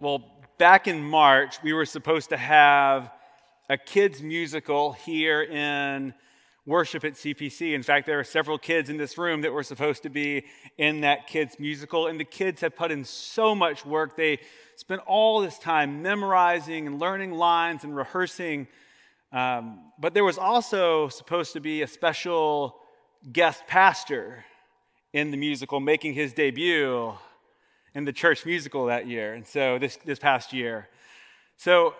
Well, 0.00 0.22
back 0.58 0.86
in 0.86 1.02
March, 1.02 1.60
we 1.60 1.72
were 1.72 1.84
supposed 1.84 2.28
to 2.28 2.36
have 2.36 3.10
a 3.68 3.76
kids' 3.76 4.22
musical 4.22 4.92
here 4.92 5.42
in 5.42 6.14
worship 6.66 7.04
at 7.04 7.14
CPC. 7.14 7.74
In 7.74 7.82
fact, 7.82 8.06
there 8.06 8.20
are 8.20 8.24
several 8.24 8.58
kids 8.58 8.90
in 8.90 8.96
this 8.96 9.18
room 9.18 9.40
that 9.40 9.52
were 9.52 9.64
supposed 9.64 10.04
to 10.04 10.08
be 10.08 10.44
in 10.76 11.00
that 11.00 11.26
kids' 11.26 11.58
musical, 11.58 12.06
and 12.06 12.20
the 12.20 12.24
kids 12.24 12.60
have 12.60 12.76
put 12.76 12.92
in 12.92 13.04
so 13.04 13.56
much 13.56 13.84
work. 13.84 14.16
They 14.16 14.38
spent 14.76 15.00
all 15.04 15.40
this 15.40 15.58
time 15.58 16.00
memorizing 16.00 16.86
and 16.86 17.00
learning 17.00 17.32
lines 17.32 17.82
and 17.82 17.96
rehearsing. 17.96 18.68
Um, 19.32 19.80
but 19.98 20.14
there 20.14 20.22
was 20.22 20.38
also 20.38 21.08
supposed 21.08 21.54
to 21.54 21.60
be 21.60 21.82
a 21.82 21.88
special 21.88 22.76
guest 23.32 23.66
pastor 23.66 24.44
in 25.12 25.32
the 25.32 25.36
musical 25.36 25.80
making 25.80 26.14
his 26.14 26.32
debut 26.32 27.14
in 27.94 28.04
the 28.04 28.12
church 28.12 28.44
musical 28.46 28.86
that 28.86 29.06
year, 29.06 29.34
and 29.34 29.46
so 29.46 29.78
this, 29.78 29.96
this 30.04 30.18
past 30.18 30.52
year. 30.52 30.88
So 31.56 31.94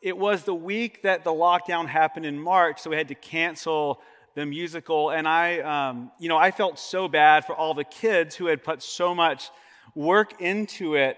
it 0.00 0.16
was 0.16 0.44
the 0.44 0.54
week 0.54 1.02
that 1.02 1.24
the 1.24 1.30
lockdown 1.30 1.86
happened 1.86 2.26
in 2.26 2.38
March, 2.38 2.80
so 2.80 2.90
we 2.90 2.96
had 2.96 3.08
to 3.08 3.14
cancel 3.14 4.00
the 4.34 4.44
musical. 4.44 5.10
And 5.10 5.26
I, 5.26 5.60
um, 5.60 6.10
you 6.18 6.28
know, 6.28 6.36
I 6.36 6.50
felt 6.50 6.78
so 6.78 7.08
bad 7.08 7.44
for 7.44 7.54
all 7.54 7.74
the 7.74 7.84
kids 7.84 8.34
who 8.34 8.46
had 8.46 8.62
put 8.62 8.82
so 8.82 9.14
much 9.14 9.50
work 9.94 10.40
into 10.40 10.94
it. 10.94 11.16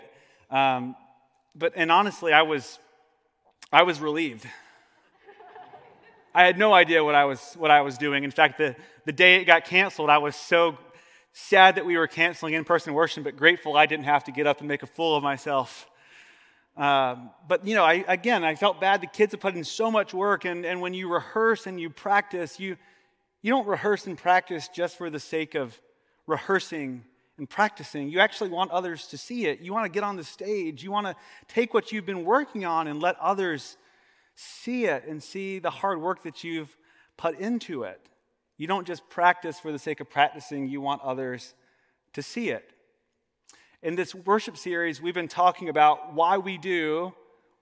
Um, 0.50 0.94
but 1.54 1.72
and 1.76 1.90
honestly, 1.90 2.32
I 2.32 2.42
was, 2.42 2.78
I 3.72 3.82
was 3.82 4.00
relieved. 4.00 4.46
I 6.34 6.44
had 6.44 6.58
no 6.58 6.74
idea 6.74 7.02
what 7.02 7.14
I 7.14 7.24
was 7.24 7.54
what 7.54 7.70
I 7.70 7.80
was 7.80 7.96
doing. 7.96 8.22
In 8.22 8.30
fact, 8.30 8.58
the, 8.58 8.76
the 9.06 9.12
day 9.12 9.36
it 9.36 9.46
got 9.46 9.64
canceled, 9.64 10.10
I 10.10 10.18
was 10.18 10.36
so 10.36 10.76
sad 11.38 11.74
that 11.74 11.84
we 11.84 11.98
were 11.98 12.06
canceling 12.06 12.54
in 12.54 12.64
person 12.64 12.94
worship, 12.94 13.22
but 13.22 13.36
grateful 13.36 13.76
I 13.76 13.84
didn't 13.84 14.06
have 14.06 14.24
to 14.24 14.32
get 14.32 14.46
up 14.46 14.60
and 14.60 14.68
make 14.68 14.82
a 14.82 14.86
fool 14.86 15.16
of 15.16 15.22
myself. 15.22 15.86
Um, 16.78 17.28
but, 17.46 17.66
you 17.66 17.74
know, 17.74 17.84
I, 17.84 18.06
again, 18.08 18.42
I 18.42 18.54
felt 18.54 18.80
bad. 18.80 19.02
The 19.02 19.06
kids 19.06 19.32
have 19.32 19.40
put 19.40 19.54
in 19.54 19.62
so 19.62 19.90
much 19.90 20.14
work, 20.14 20.46
and, 20.46 20.64
and 20.64 20.80
when 20.80 20.94
you 20.94 21.12
rehearse 21.12 21.66
and 21.66 21.78
you 21.78 21.90
practice, 21.90 22.58
you, 22.58 22.78
you 23.42 23.50
don't 23.50 23.66
rehearse 23.66 24.06
and 24.06 24.16
practice 24.16 24.68
just 24.68 24.96
for 24.96 25.10
the 25.10 25.20
sake 25.20 25.54
of 25.54 25.78
rehearsing 26.26 27.04
and 27.36 27.46
practicing. 27.46 28.08
You 28.08 28.20
actually 28.20 28.48
want 28.48 28.70
others 28.70 29.06
to 29.08 29.18
see 29.18 29.44
it. 29.44 29.60
You 29.60 29.74
want 29.74 29.84
to 29.84 29.90
get 29.90 30.04
on 30.04 30.16
the 30.16 30.24
stage. 30.24 30.82
You 30.82 30.90
want 30.90 31.06
to 31.06 31.14
take 31.48 31.74
what 31.74 31.92
you've 31.92 32.06
been 32.06 32.24
working 32.24 32.64
on 32.64 32.86
and 32.86 32.98
let 32.98 33.18
others 33.20 33.76
see 34.36 34.86
it 34.86 35.04
and 35.06 35.22
see 35.22 35.58
the 35.58 35.70
hard 35.70 36.00
work 36.00 36.22
that 36.22 36.44
you've 36.44 36.74
put 37.18 37.38
into 37.38 37.82
it. 37.82 38.00
You 38.58 38.66
don't 38.66 38.86
just 38.86 39.08
practice 39.10 39.58
for 39.58 39.70
the 39.70 39.78
sake 39.78 40.00
of 40.00 40.08
practicing, 40.08 40.68
you 40.68 40.80
want 40.80 41.02
others 41.02 41.54
to 42.14 42.22
see 42.22 42.48
it. 42.48 42.70
In 43.82 43.94
this 43.94 44.14
worship 44.14 44.56
series, 44.56 45.00
we've 45.00 45.14
been 45.14 45.28
talking 45.28 45.68
about 45.68 46.14
why 46.14 46.38
we 46.38 46.56
do 46.58 47.12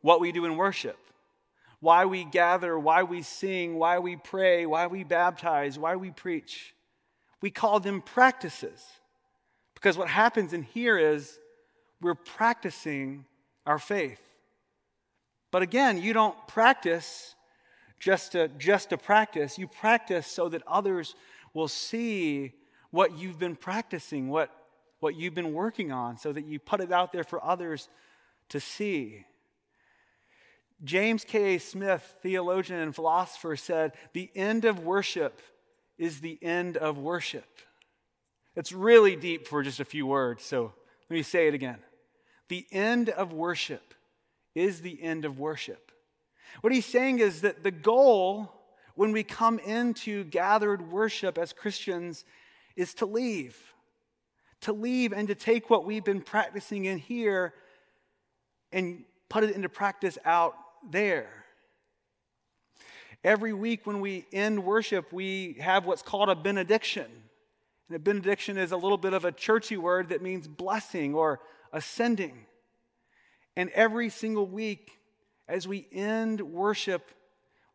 what 0.00 0.20
we 0.20 0.32
do 0.32 0.44
in 0.44 0.56
worship, 0.56 0.98
why 1.80 2.04
we 2.04 2.24
gather, 2.24 2.78
why 2.78 3.02
we 3.02 3.22
sing, 3.22 3.76
why 3.76 3.98
we 3.98 4.16
pray, 4.16 4.66
why 4.66 4.86
we 4.86 5.02
baptize, 5.02 5.78
why 5.78 5.96
we 5.96 6.10
preach. 6.10 6.74
We 7.40 7.50
call 7.50 7.80
them 7.80 8.00
practices 8.00 8.84
because 9.74 9.98
what 9.98 10.08
happens 10.08 10.52
in 10.52 10.62
here 10.62 10.96
is 10.96 11.38
we're 12.00 12.14
practicing 12.14 13.26
our 13.66 13.78
faith. 13.78 14.20
But 15.50 15.62
again, 15.62 16.00
you 16.00 16.12
don't 16.12 16.36
practice 16.48 17.34
just 18.04 18.32
to, 18.32 18.48
just 18.58 18.90
to 18.90 18.98
practice. 18.98 19.58
You 19.58 19.66
practice 19.66 20.26
so 20.26 20.50
that 20.50 20.62
others 20.66 21.14
will 21.54 21.68
see 21.68 22.52
what 22.90 23.16
you've 23.16 23.38
been 23.38 23.56
practicing, 23.56 24.28
what, 24.28 24.50
what 25.00 25.16
you've 25.16 25.34
been 25.34 25.54
working 25.54 25.90
on, 25.90 26.18
so 26.18 26.30
that 26.30 26.44
you 26.44 26.58
put 26.58 26.82
it 26.82 26.92
out 26.92 27.14
there 27.14 27.24
for 27.24 27.42
others 27.42 27.88
to 28.50 28.60
see. 28.60 29.24
James 30.84 31.24
K.A. 31.24 31.58
Smith, 31.58 32.16
theologian 32.22 32.78
and 32.78 32.94
philosopher, 32.94 33.56
said, 33.56 33.92
The 34.12 34.30
end 34.34 34.66
of 34.66 34.80
worship 34.80 35.40
is 35.96 36.20
the 36.20 36.38
end 36.42 36.76
of 36.76 36.98
worship. 36.98 37.58
It's 38.54 38.70
really 38.70 39.16
deep 39.16 39.48
for 39.48 39.62
just 39.62 39.80
a 39.80 39.84
few 39.84 40.06
words, 40.06 40.44
so 40.44 40.74
let 41.08 41.16
me 41.16 41.22
say 41.22 41.48
it 41.48 41.54
again. 41.54 41.78
The 42.48 42.66
end 42.70 43.08
of 43.08 43.32
worship 43.32 43.94
is 44.54 44.82
the 44.82 45.02
end 45.02 45.24
of 45.24 45.38
worship. 45.38 45.90
What 46.60 46.72
he's 46.72 46.86
saying 46.86 47.18
is 47.18 47.42
that 47.42 47.62
the 47.62 47.70
goal 47.70 48.50
when 48.94 49.12
we 49.12 49.22
come 49.22 49.58
into 49.58 50.24
gathered 50.24 50.90
worship 50.90 51.36
as 51.36 51.52
Christians 51.52 52.24
is 52.76 52.94
to 52.94 53.06
leave. 53.06 53.56
To 54.62 54.72
leave 54.72 55.12
and 55.12 55.28
to 55.28 55.34
take 55.34 55.68
what 55.68 55.84
we've 55.84 56.04
been 56.04 56.22
practicing 56.22 56.84
in 56.84 56.98
here 56.98 57.54
and 58.72 59.04
put 59.28 59.44
it 59.44 59.54
into 59.54 59.68
practice 59.68 60.16
out 60.24 60.54
there. 60.90 61.28
Every 63.22 63.52
week 63.52 63.86
when 63.86 64.00
we 64.00 64.26
end 64.32 64.64
worship, 64.64 65.12
we 65.12 65.56
have 65.60 65.86
what's 65.86 66.02
called 66.02 66.28
a 66.28 66.34
benediction. 66.34 67.06
And 67.88 67.96
a 67.96 67.98
benediction 67.98 68.58
is 68.58 68.72
a 68.72 68.76
little 68.76 68.98
bit 68.98 69.12
of 69.12 69.24
a 69.24 69.32
churchy 69.32 69.76
word 69.76 70.10
that 70.10 70.22
means 70.22 70.46
blessing 70.46 71.14
or 71.14 71.40
ascending. 71.72 72.46
And 73.56 73.70
every 73.70 74.08
single 74.08 74.46
week, 74.46 74.98
as 75.48 75.68
we 75.68 75.86
end 75.92 76.40
worship, 76.40 77.10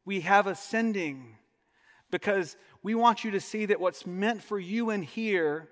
we 0.05 0.21
have 0.21 0.47
ascending 0.47 1.35
because 2.11 2.55
we 2.81 2.95
want 2.95 3.23
you 3.23 3.31
to 3.31 3.39
see 3.39 3.65
that 3.67 3.79
what's 3.79 4.05
meant 4.05 4.41
for 4.41 4.59
you 4.59 4.89
in 4.89 5.03
here 5.03 5.69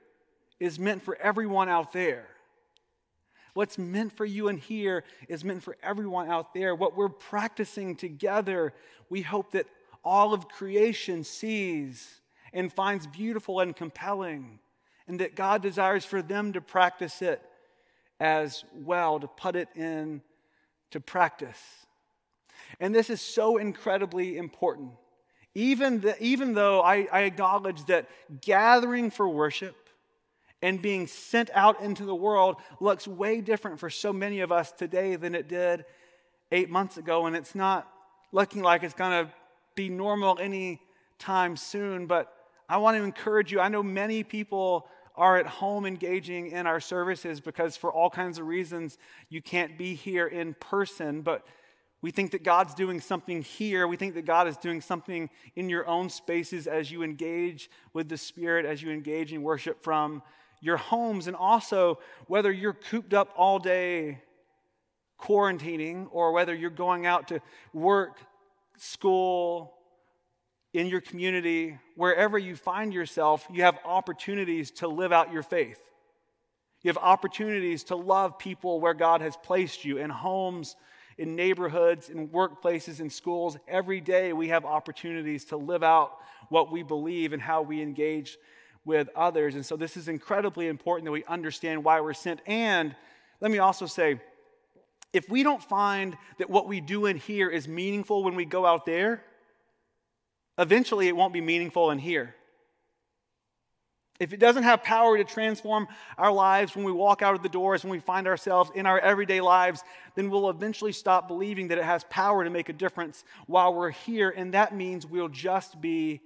is 0.60 0.78
meant 0.80 1.04
for 1.04 1.18
everyone 1.18 1.70
out 1.70 1.94
there. 1.94 2.28
What's 3.54 3.80
meant 3.80 4.16
for 4.16 4.26
you 4.26 4.50
in 4.50 4.58
here 4.58 5.04
is 5.28 5.44
meant 5.44 5.64
for 5.64 5.78
everyone 5.82 6.30
out 6.30 6.54
there. 6.54 6.76
What 6.76 6.96
we're 6.96 7.10
practicing 7.10 7.96
together, 7.96 8.74
we 9.10 9.24
hope 9.24 9.54
that 9.54 9.66
all 10.04 10.34
of 10.34 10.48
creation 10.48 11.24
sees 11.24 12.22
and 12.54 12.72
finds 12.72 13.08
beautiful 13.08 13.60
and 13.60 13.76
compelling, 13.76 14.60
and 15.08 15.20
that 15.20 15.36
God 15.36 15.62
desires 15.64 16.06
for 16.06 16.22
them 16.22 16.54
to 16.54 16.62
practice 16.62 17.22
it 17.22 17.42
as 18.20 18.64
well, 18.74 19.20
to 19.20 19.28
put 19.28 19.56
it 19.56 19.70
in 19.76 20.22
to 20.92 21.00
practice. 21.00 21.87
And 22.80 22.94
this 22.94 23.10
is 23.10 23.22
so 23.22 23.58
incredibly 23.58 24.38
important. 24.38 24.92
Even, 25.56 26.02
the, 26.02 26.22
even 26.24 26.54
though 26.54 26.82
I, 26.82 27.08
I 27.12 27.22
acknowledge 27.22 27.86
that 27.86 28.08
gathering 28.42 29.10
for 29.10 29.28
worship 29.28 29.76
and 30.62 30.82
being 30.82 31.08
sent 31.08 31.50
out 31.54 31.82
into 31.82 32.06
the 32.06 32.16
world 32.16 32.58
looks 32.80 33.08
way 33.08 33.42
different 33.42 33.80
for 33.80 33.90
so 33.90 34.12
many 34.14 34.42
of 34.42 34.52
us 34.52 34.72
today 34.72 35.16
than 35.16 35.36
it 35.36 35.48
did 35.48 35.86
eight 36.52 36.70
months 36.70 36.98
ago, 36.98 37.26
and 37.26 37.36
it's 37.36 37.56
not 37.56 37.88
looking 38.32 38.62
like 38.62 38.84
it's 38.84 38.94
going 38.94 39.26
to 39.26 39.32
be 39.76 39.90
normal 39.90 40.38
any 40.40 40.82
time 41.20 41.56
soon. 41.56 42.08
But 42.08 42.34
I 42.70 42.78
want 42.78 42.98
to 42.98 43.04
encourage 43.04 43.52
you. 43.52 43.60
I 43.60 43.68
know 43.68 43.84
many 43.84 44.24
people 44.24 44.88
are 45.16 45.38
at 45.38 45.48
home 45.48 45.86
engaging 45.86 46.52
in 46.52 46.68
our 46.68 46.80
services 46.80 47.40
because, 47.40 47.76
for 47.76 47.92
all 47.92 48.10
kinds 48.10 48.38
of 48.38 48.46
reasons, 48.46 48.98
you 49.30 49.42
can't 49.42 49.78
be 49.78 49.96
here 49.96 50.28
in 50.28 50.54
person. 50.60 51.22
But 51.22 51.46
we 52.02 52.12
think 52.12 52.32
that 52.32 52.44
God's 52.44 52.74
doing 52.76 53.02
something 53.02 53.42
here. 53.42 53.88
We 53.88 53.98
think 53.98 54.14
that 54.16 54.26
God 54.26 54.48
is 54.48 54.58
doing 54.58 54.82
something 54.82 55.30
in 55.56 55.68
your 55.68 55.88
own 55.88 56.10
spaces 56.10 56.68
as 56.68 56.92
you 56.92 57.02
engage 57.02 57.70
with 57.94 58.08
the 58.08 58.18
Spirit, 58.18 58.66
as 58.66 58.82
you 58.82 58.92
engage 58.92 59.34
in 59.34 59.42
worship 59.42 59.84
from 59.84 60.22
your 60.62 60.78
homes. 60.78 61.28
And 61.28 61.36
also, 61.36 62.00
whether 62.28 62.52
you're 62.52 62.74
cooped 62.74 63.14
up 63.14 63.34
all 63.36 63.58
day 63.58 64.22
quarantining 65.20 66.08
or 66.12 66.32
whether 66.32 66.54
you're 66.54 66.70
going 66.70 67.08
out 67.08 67.30
to 67.30 67.42
work, 67.74 68.20
school, 68.78 69.74
in 70.74 70.88
your 70.88 71.02
community, 71.02 71.78
wherever 71.96 72.38
you 72.38 72.56
find 72.56 72.94
yourself, 72.94 73.48
you 73.52 73.64
have 73.64 73.80
opportunities 73.84 74.70
to 74.70 74.88
live 74.88 75.12
out 75.12 75.34
your 75.34 75.42
faith. 75.42 75.82
You 76.84 76.90
have 76.90 76.98
opportunities 76.98 77.86
to 77.86 77.96
love 77.96 78.38
people 78.38 78.80
where 78.80 78.94
God 78.94 79.22
has 79.22 79.36
placed 79.38 79.84
you 79.86 79.98
in 79.98 80.12
homes 80.12 80.76
in 81.18 81.36
neighborhoods, 81.36 82.10
in 82.10 82.28
workplaces, 82.30 83.00
in 83.00 83.10
schools. 83.10 83.58
Every 83.68 84.02
day 84.02 84.34
we 84.34 84.50
have 84.50 84.66
opportunities 84.66 85.46
to 85.46 85.58
live 85.58 85.84
out 85.84 86.18
what 86.50 86.72
we 86.72 86.84
believe 86.84 87.34
and 87.34 87.42
how 87.42 87.62
we 87.62 87.82
engage 87.82 88.38
with 88.86 89.10
others. 89.16 89.56
And 89.56 89.66
so 89.66 89.76
this 89.76 89.98
is 89.98 90.08
incredibly 90.08 90.68
important 90.68 91.06
that 91.06 91.12
we 91.12 91.24
understand 91.26 91.84
why 91.84 92.00
we're 92.02 92.14
sent. 92.14 92.40
And 92.46 92.96
let 93.42 93.52
me 93.52 93.58
also 93.58 93.86
say, 93.86 94.22
if 95.14 95.30
we 95.30 95.44
don't 95.44 95.64
find 95.64 96.18
that 96.38 96.50
what 96.50 96.68
we 96.68 96.82
do 96.82 97.06
in 97.06 97.18
here 97.18 97.50
is 97.50 97.68
meaningful 97.68 98.24
when 98.24 98.36
we 98.36 98.46
go 98.46 98.66
out 98.66 98.86
there, 98.86 99.24
eventually 100.58 101.08
it 101.08 101.16
won't 101.16 101.34
be 101.34 101.42
meaningful 101.42 101.92
in 101.92 102.00
here. 102.00 102.36
If 104.20 104.34
it 104.34 104.40
doesn't 104.40 104.64
have 104.64 104.84
power 104.84 105.18
to 105.18 105.24
transform 105.24 105.88
our 106.18 106.32
lives 106.32 106.76
when 106.76 106.84
we 106.84 106.92
walk 106.92 107.22
out 107.22 107.36
of 107.36 107.44
the 107.44 107.50
doors, 107.50 107.84
when 107.84 107.92
we 107.92 108.00
find 108.00 108.26
ourselves 108.28 108.72
in 108.74 108.88
our 108.88 109.00
everyday 109.00 109.42
lives, 109.42 109.84
then 110.16 110.32
we'll 110.32 110.50
eventually 110.50 110.92
stop 110.92 111.28
believing 111.28 111.68
that 111.68 111.78
it 111.78 111.84
has 111.84 112.04
power 112.10 112.44
to 112.44 112.50
make 112.50 112.70
a 112.70 112.74
difference 112.74 113.24
while 113.46 113.74
we're 113.74 113.92
here. 113.92 114.34
And 114.36 114.54
that 114.56 114.74
means 114.74 115.06
we'll 115.06 115.30
just 115.30 115.80
be 115.80 116.22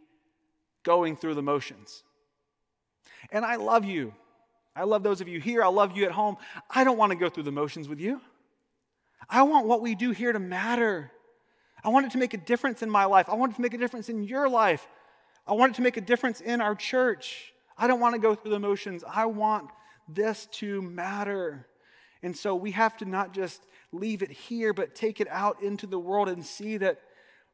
going 0.83 1.17
through 1.17 1.35
the 1.35 1.41
motions. 1.41 2.03
And 3.31 3.43
I 3.43 3.57
love 3.57 3.83
you. 3.83 4.13
I 4.73 4.83
love 4.83 5.03
those 5.03 5.19
of 5.19 5.27
you 5.27 5.41
here. 5.41 5.61
I 5.61 5.67
love 5.67 5.97
you 5.97 6.05
at 6.05 6.11
home. 6.11 6.37
I 6.69 6.85
don't 6.85 6.97
want 6.97 7.11
to 7.11 7.17
go 7.17 7.29
through 7.29 7.43
the 7.43 7.51
motions 7.51 7.89
with 7.89 7.99
you. 7.99 8.21
I 9.29 9.43
want 9.43 9.67
what 9.67 9.81
we 9.81 9.95
do 9.95 10.11
here 10.11 10.31
to 10.31 10.39
matter. 10.39 11.11
I 11.83 11.89
want 11.89 12.05
it 12.05 12.13
to 12.13 12.17
make 12.17 12.33
a 12.33 12.37
difference 12.37 12.81
in 12.81 12.89
my 12.89 13.05
life. 13.05 13.27
I 13.27 13.35
want 13.35 13.51
it 13.51 13.55
to 13.55 13.61
make 13.61 13.73
a 13.73 13.77
difference 13.77 14.07
in 14.07 14.23
your 14.23 14.47
life. 14.47 14.87
I 15.45 15.53
want 15.53 15.73
it 15.73 15.75
to 15.75 15.81
make 15.81 15.97
a 15.97 16.01
difference 16.01 16.39
in 16.39 16.61
our 16.61 16.75
church. 16.75 17.50
I 17.81 17.87
don't 17.87 17.99
want 17.99 18.13
to 18.13 18.21
go 18.21 18.35
through 18.35 18.51
the 18.51 18.59
motions. 18.59 19.03
I 19.07 19.25
want 19.25 19.71
this 20.07 20.45
to 20.51 20.83
matter. 20.83 21.65
And 22.21 22.37
so 22.37 22.55
we 22.55 22.69
have 22.71 22.95
to 22.97 23.05
not 23.05 23.33
just 23.33 23.65
leave 23.91 24.21
it 24.21 24.29
here, 24.29 24.71
but 24.71 24.93
take 24.93 25.19
it 25.19 25.27
out 25.31 25.63
into 25.63 25.87
the 25.87 25.97
world 25.97 26.29
and 26.29 26.45
see 26.45 26.77
that 26.77 26.99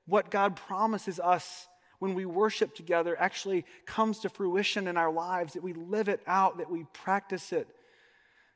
what 0.05 0.29
God 0.29 0.57
promises 0.57 1.17
us 1.17 1.69
when 1.99 2.13
we 2.13 2.25
worship 2.25 2.75
together 2.75 3.15
actually 3.17 3.63
comes 3.85 4.19
to 4.19 4.29
fruition 4.29 4.89
in 4.89 4.97
our 4.97 5.13
lives, 5.13 5.53
that 5.53 5.63
we 5.63 5.71
live 5.71 6.09
it 6.09 6.19
out, 6.27 6.57
that 6.57 6.69
we 6.69 6.83
practice 6.91 7.53
it 7.53 7.69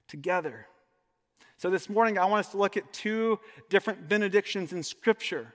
together. 0.09 0.67
So 1.55 1.69
this 1.69 1.89
morning, 1.89 2.17
I 2.17 2.25
want 2.25 2.45
us 2.45 2.51
to 2.51 2.57
look 2.57 2.75
at 2.75 2.91
two 2.91 3.39
different 3.69 4.09
benedictions 4.09 4.73
in 4.73 4.83
Scripture 4.83 5.53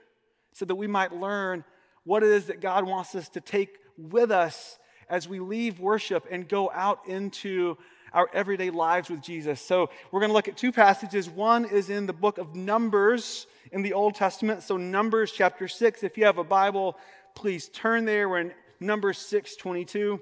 so 0.51 0.65
that 0.65 0.75
we 0.75 0.87
might 0.87 1.13
learn 1.13 1.63
what 2.05 2.23
it 2.23 2.29
is 2.29 2.45
that 2.45 2.59
God 2.59 2.85
wants 2.87 3.13
us 3.13 3.29
to 3.29 3.39
take 3.39 3.77
with 3.99 4.31
us 4.31 4.79
as 5.09 5.27
we 5.27 5.39
leave 5.39 5.79
worship 5.79 6.25
and 6.29 6.47
go 6.47 6.71
out 6.71 7.01
into 7.07 7.77
our 8.13 8.29
everyday 8.33 8.69
lives 8.69 9.09
with 9.09 9.21
Jesus. 9.21 9.61
So, 9.61 9.89
we're 10.11 10.19
going 10.19 10.29
to 10.29 10.33
look 10.33 10.47
at 10.47 10.57
two 10.57 10.71
passages. 10.71 11.29
One 11.29 11.65
is 11.65 11.89
in 11.89 12.05
the 12.05 12.13
book 12.13 12.37
of 12.37 12.55
Numbers 12.55 13.47
in 13.71 13.81
the 13.81 13.93
Old 13.93 14.15
Testament. 14.15 14.63
So, 14.63 14.77
Numbers 14.77 15.31
chapter 15.31 15.67
6. 15.67 16.03
If 16.03 16.17
you 16.17 16.25
have 16.25 16.37
a 16.37 16.43
Bible, 16.43 16.97
please 17.35 17.69
turn 17.69 18.05
there. 18.05 18.29
We're 18.29 18.39
in 18.39 18.53
Numbers 18.79 19.17
6 19.17 19.55
22. 19.55 20.19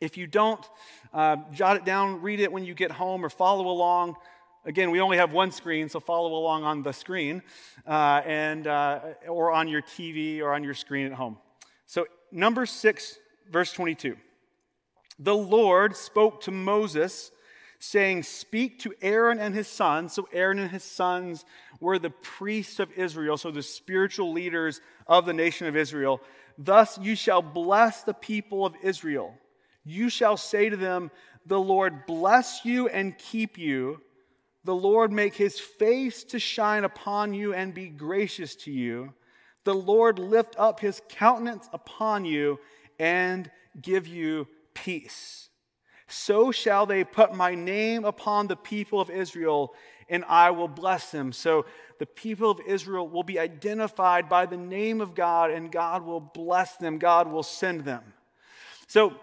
If 0.00 0.16
you 0.16 0.26
don't, 0.26 0.64
uh, 1.12 1.36
jot 1.52 1.76
it 1.76 1.84
down, 1.84 2.22
read 2.22 2.40
it 2.40 2.50
when 2.50 2.64
you 2.64 2.74
get 2.74 2.90
home, 2.90 3.24
or 3.24 3.28
follow 3.28 3.68
along. 3.68 4.16
Again, 4.64 4.90
we 4.90 5.00
only 5.00 5.16
have 5.16 5.32
one 5.32 5.52
screen, 5.52 5.88
so 5.88 6.00
follow 6.00 6.34
along 6.34 6.64
on 6.64 6.82
the 6.82 6.92
screen 6.92 7.42
uh, 7.86 8.22
and, 8.24 8.66
uh, 8.66 9.00
or 9.26 9.52
on 9.52 9.68
your 9.68 9.82
TV 9.82 10.40
or 10.40 10.52
on 10.52 10.64
your 10.64 10.74
screen 10.74 11.06
at 11.06 11.12
home. 11.12 11.38
So, 11.86 12.06
number 12.30 12.66
6, 12.66 13.18
verse 13.50 13.72
22. 13.72 14.16
The 15.18 15.36
Lord 15.36 15.96
spoke 15.96 16.42
to 16.42 16.50
Moses, 16.50 17.30
saying, 17.78 18.22
Speak 18.22 18.78
to 18.80 18.94
Aaron 19.02 19.38
and 19.38 19.54
his 19.54 19.68
sons. 19.68 20.14
So, 20.14 20.28
Aaron 20.32 20.58
and 20.58 20.70
his 20.70 20.84
sons 20.84 21.44
were 21.80 21.98
the 21.98 22.10
priests 22.10 22.80
of 22.80 22.90
Israel, 22.92 23.36
so 23.36 23.50
the 23.50 23.62
spiritual 23.62 24.32
leaders 24.32 24.80
of 25.06 25.26
the 25.26 25.32
nation 25.32 25.66
of 25.66 25.76
Israel. 25.76 26.20
Thus 26.56 26.98
you 26.98 27.14
shall 27.14 27.42
bless 27.42 28.02
the 28.02 28.14
people 28.14 28.64
of 28.64 28.74
Israel. 28.82 29.34
You 29.84 30.08
shall 30.08 30.36
say 30.36 30.68
to 30.68 30.76
them, 30.76 31.10
The 31.46 31.60
Lord 31.60 32.06
bless 32.06 32.64
you 32.64 32.88
and 32.88 33.16
keep 33.18 33.58
you. 33.58 34.00
The 34.64 34.74
Lord 34.74 35.10
make 35.10 35.34
his 35.34 35.58
face 35.58 36.22
to 36.24 36.38
shine 36.38 36.84
upon 36.84 37.32
you 37.32 37.54
and 37.54 37.72
be 37.72 37.88
gracious 37.88 38.54
to 38.56 38.70
you. 38.70 39.14
The 39.64 39.74
Lord 39.74 40.18
lift 40.18 40.54
up 40.58 40.80
his 40.80 41.00
countenance 41.08 41.68
upon 41.72 42.24
you 42.24 42.58
and 43.00 43.50
give 43.80 44.06
you 44.06 44.46
peace. 44.74 45.48
So 46.06 46.52
shall 46.52 46.84
they 46.84 47.02
put 47.02 47.34
my 47.34 47.54
name 47.54 48.04
upon 48.04 48.46
the 48.46 48.56
people 48.56 49.00
of 49.00 49.08
Israel, 49.10 49.74
and 50.08 50.22
I 50.28 50.50
will 50.50 50.68
bless 50.68 51.10
them. 51.10 51.32
So 51.32 51.64
the 51.98 52.04
people 52.06 52.50
of 52.50 52.60
Israel 52.66 53.08
will 53.08 53.22
be 53.22 53.38
identified 53.38 54.28
by 54.28 54.44
the 54.44 54.56
name 54.58 55.00
of 55.00 55.14
God, 55.14 55.50
and 55.50 55.72
God 55.72 56.04
will 56.04 56.20
bless 56.20 56.76
them. 56.76 56.98
God 56.98 57.30
will 57.30 57.42
send 57.42 57.84
them. 57.84 58.02
So 58.86 59.14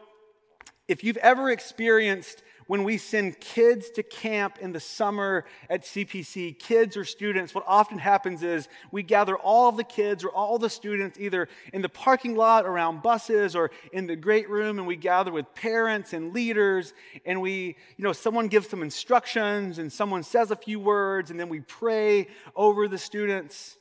if 0.88 1.04
you've 1.04 1.18
ever 1.18 1.52
experienced 1.52 2.42
when 2.68 2.84
we 2.84 2.98
send 2.98 3.40
kids 3.40 3.90
to 3.92 4.04
camp 4.04 4.60
in 4.60 4.74
the 4.74 4.80
summer 4.80 5.46
at 5.70 5.84
CPC, 5.84 6.60
kids 6.60 6.96
or 6.96 7.06
students, 7.06 7.56
what 7.56 7.64
often 7.66 7.98
happens 7.98 8.44
is 8.44 8.68
we 8.92 9.02
gather 9.04 9.38
all 9.38 9.70
of 9.70 9.78
the 9.78 9.84
kids 9.84 10.24
or 10.24 10.30
all 10.30 10.60
the 10.60 10.70
students 10.70 11.18
either 11.20 11.48
in 11.74 11.82
the 11.82 11.90
parking 11.90 12.36
lot 12.36 12.66
around 12.66 13.02
buses 13.02 13.56
or 13.56 13.72
in 13.94 14.06
the 14.06 14.16
great 14.16 14.50
room, 14.50 14.78
and 14.78 14.88
we 14.88 14.98
gather 14.98 15.32
with 15.32 15.54
parents 15.56 16.14
and 16.14 16.34
leaders, 16.34 16.94
and 17.26 17.42
we, 17.42 17.78
you 17.96 18.04
know, 18.04 18.14
someone 18.14 18.48
gives 18.50 18.70
some 18.70 18.84
instructions 18.84 19.80
and 19.80 19.92
someone 19.92 20.22
says 20.22 20.52
a 20.52 20.56
few 20.56 20.80
words, 20.80 21.32
and 21.32 21.40
then 21.40 21.50
we 21.50 21.62
pray 21.62 22.28
over 22.56 22.88
the 22.88 22.98
students. 22.98 23.78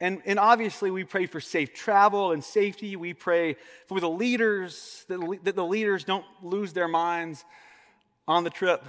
And, 0.00 0.22
and 0.26 0.38
obviously, 0.38 0.92
we 0.92 1.02
pray 1.02 1.26
for 1.26 1.40
safe 1.40 1.74
travel 1.74 2.30
and 2.30 2.44
safety. 2.44 2.94
We 2.94 3.14
pray 3.14 3.56
for 3.88 3.98
the 3.98 4.08
leaders, 4.08 5.04
that, 5.08 5.40
that 5.42 5.56
the 5.56 5.64
leaders 5.64 6.04
don't 6.04 6.24
lose 6.40 6.72
their 6.72 6.86
minds 6.86 7.44
on 8.28 8.44
the 8.44 8.50
trip. 8.50 8.84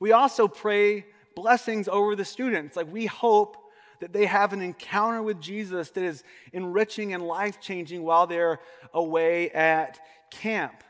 We 0.00 0.12
also 0.12 0.48
pray 0.48 1.04
blessings 1.34 1.88
over 1.88 2.16
the 2.16 2.24
students. 2.24 2.76
Like 2.76 2.90
we 2.90 3.06
hope 3.06 3.56
that 4.00 4.12
they 4.12 4.26
have 4.26 4.52
an 4.52 4.62
encounter 4.62 5.22
with 5.22 5.40
Jesus 5.40 5.90
that 5.90 6.04
is 6.04 6.22
enriching 6.52 7.12
and 7.12 7.22
life 7.22 7.60
changing 7.60 8.04
while 8.04 8.28
they're 8.28 8.60
away 8.94 9.50
at 9.50 9.98
camp. 10.30 10.84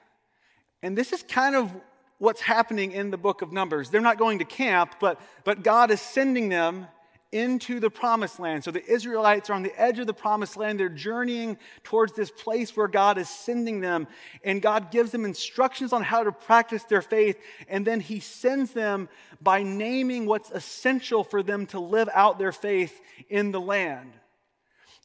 And 0.83 0.97
this 0.97 1.13
is 1.13 1.23
kind 1.23 1.57
of 1.57 1.75
what's 2.19 2.43
happening 2.43 2.93
in 2.93 3.11
the 3.11 3.17
book 3.17 3.41
of 3.41 3.51
Numbers. 3.51 3.89
They're 3.89 4.01
not 4.01 4.19
going 4.19 4.41
to 4.41 4.45
camp, 4.45 4.97
but, 5.01 5.21
but 5.45 5.63
God 5.63 5.91
is 5.91 6.01
sending 6.01 6.51
them 6.51 6.87
into 7.31 7.79
the 7.79 7.91
promised 7.91 8.41
land. 8.41 8.65
So 8.65 8.71
the 8.71 8.85
Israelites 8.91 9.51
are 9.51 9.55
on 9.55 9.63
the 9.63 9.79
edge 9.79 9.99
of 9.99 10.07
the 10.07 10.15
promised 10.15 10.57
land. 10.57 10.81
They're 10.81 10.89
journeying 10.89 11.59
towards 11.83 12.15
this 12.15 12.31
place 12.31 12.75
where 12.75 12.89
God 12.89 13.19
is 13.19 13.29
sending 13.29 13.81
them. 13.81 14.07
And 14.43 14.63
God 14.63 14.91
gives 14.91 15.11
them 15.11 15.25
instructions 15.27 15.93
on 15.93 16.03
how 16.03 16.25
to 16.25 16.33
practice 16.33 16.85
their 16.85 17.03
faith. 17.03 17.39
And 17.69 17.87
then 17.87 18.01
He 18.01 18.21
sends 18.21 18.73
them 18.73 19.09
by 19.43 19.63
naming 19.63 20.25
what's 20.25 20.51
essential 20.51 21.23
for 21.23 21.43
them 21.43 21.67
to 21.67 21.81
live 21.81 22.09
out 22.15 22.39
their 22.39 22.53
faith 22.53 22.99
in 23.29 23.53
the 23.53 23.61
land. 23.61 24.13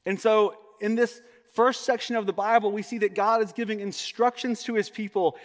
And 0.06 0.20
so 0.20 0.56
in 0.80 0.96
this 0.96 1.22
first 1.54 1.82
section 1.82 2.16
of 2.16 2.26
the 2.26 2.34
Bible, 2.34 2.72
we 2.72 2.84
see 2.84 3.00
that 3.00 3.16
God 3.16 3.44
is 3.44 3.52
giving 3.52 3.82
instructions 3.82 4.64
to 4.64 4.76
His 4.76 4.90
people. 4.90 5.38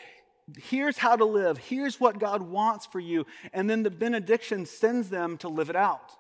Here's 0.57 0.97
how 0.97 1.17
to 1.17 1.25
live. 1.25 1.59
Here's 1.59 1.99
what 1.99 2.21
God 2.21 2.41
wants 2.41 2.87
for 2.87 3.01
you. 3.01 3.27
And 3.53 3.69
then 3.69 3.83
the 3.83 3.91
benediction 3.91 4.65
sends 4.65 5.11
them 5.11 5.37
to 5.39 5.49
live 5.49 5.71
it 5.71 5.77
out. 5.77 6.13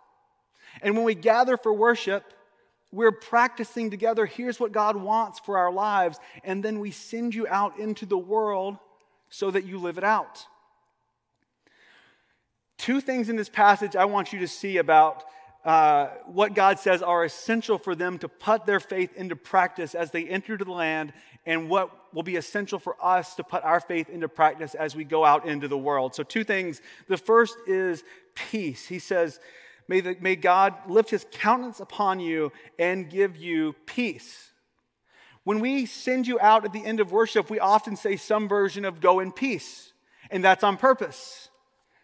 And 0.82 0.94
when 0.94 1.04
we 1.04 1.14
gather 1.14 1.56
for 1.56 1.72
worship, 1.72 2.24
we're 2.90 3.12
practicing 3.12 3.90
together. 3.90 4.26
Here's 4.26 4.58
what 4.58 4.72
God 4.72 4.96
wants 4.96 5.38
for 5.40 5.58
our 5.58 5.72
lives. 5.72 6.18
And 6.42 6.62
then 6.62 6.80
we 6.80 6.90
send 6.90 7.34
you 7.34 7.46
out 7.48 7.78
into 7.78 8.06
the 8.06 8.18
world 8.18 8.78
so 9.28 9.50
that 9.50 9.64
you 9.64 9.78
live 9.78 9.98
it 9.98 10.04
out. 10.04 10.46
Two 12.78 13.00
things 13.00 13.28
in 13.28 13.36
this 13.36 13.48
passage 13.48 13.96
I 13.96 14.06
want 14.06 14.32
you 14.32 14.38
to 14.38 14.48
see 14.48 14.78
about 14.78 15.24
uh, 15.64 16.06
what 16.26 16.54
God 16.54 16.78
says 16.78 17.02
are 17.02 17.24
essential 17.24 17.76
for 17.76 17.94
them 17.94 18.18
to 18.18 18.28
put 18.28 18.64
their 18.64 18.80
faith 18.80 19.14
into 19.16 19.36
practice 19.36 19.94
as 19.94 20.12
they 20.12 20.24
enter 20.24 20.56
the 20.56 20.70
land, 20.70 21.12
and 21.44 21.68
what 21.68 21.90
will 22.14 22.22
be 22.22 22.36
essential 22.36 22.78
for 22.78 22.96
us 23.04 23.34
to 23.34 23.44
put 23.44 23.64
our 23.64 23.80
faith 23.80 24.08
into 24.08 24.28
practice 24.28 24.74
as 24.74 24.94
we 24.94 25.04
go 25.04 25.24
out 25.24 25.46
into 25.46 25.66
the 25.68 25.76
world. 25.76 26.14
So, 26.14 26.22
two 26.22 26.44
things. 26.44 26.80
The 27.08 27.16
first 27.16 27.56
is 27.66 28.04
peace. 28.34 28.86
He 28.86 28.98
says, 28.98 29.40
May, 29.88 30.00
the, 30.00 30.16
may 30.20 30.36
God 30.36 30.74
lift 30.86 31.10
his 31.10 31.26
countenance 31.32 31.80
upon 31.80 32.20
you 32.20 32.52
and 32.78 33.08
give 33.08 33.36
you 33.36 33.74
peace. 33.86 34.50
When 35.44 35.60
we 35.60 35.86
send 35.86 36.26
you 36.26 36.38
out 36.38 36.66
at 36.66 36.74
the 36.74 36.84
end 36.84 37.00
of 37.00 37.10
worship, 37.10 37.48
we 37.48 37.58
often 37.58 37.96
say 37.96 38.16
some 38.16 38.48
version 38.48 38.84
of 38.84 39.00
go 39.00 39.20
in 39.20 39.32
peace, 39.32 39.94
and 40.30 40.44
that's 40.44 40.62
on 40.62 40.76
purpose. 40.76 41.48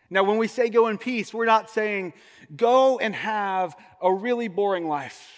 Now, 0.08 0.24
when 0.24 0.38
we 0.38 0.48
say 0.48 0.70
go 0.70 0.88
in 0.88 0.96
peace, 0.96 1.34
we're 1.34 1.44
not 1.44 1.68
saying 1.68 2.14
go 2.56 2.98
and 2.98 3.14
have 3.14 3.76
a 4.00 4.12
really 4.12 4.48
boring 4.48 4.88
life. 4.88 5.30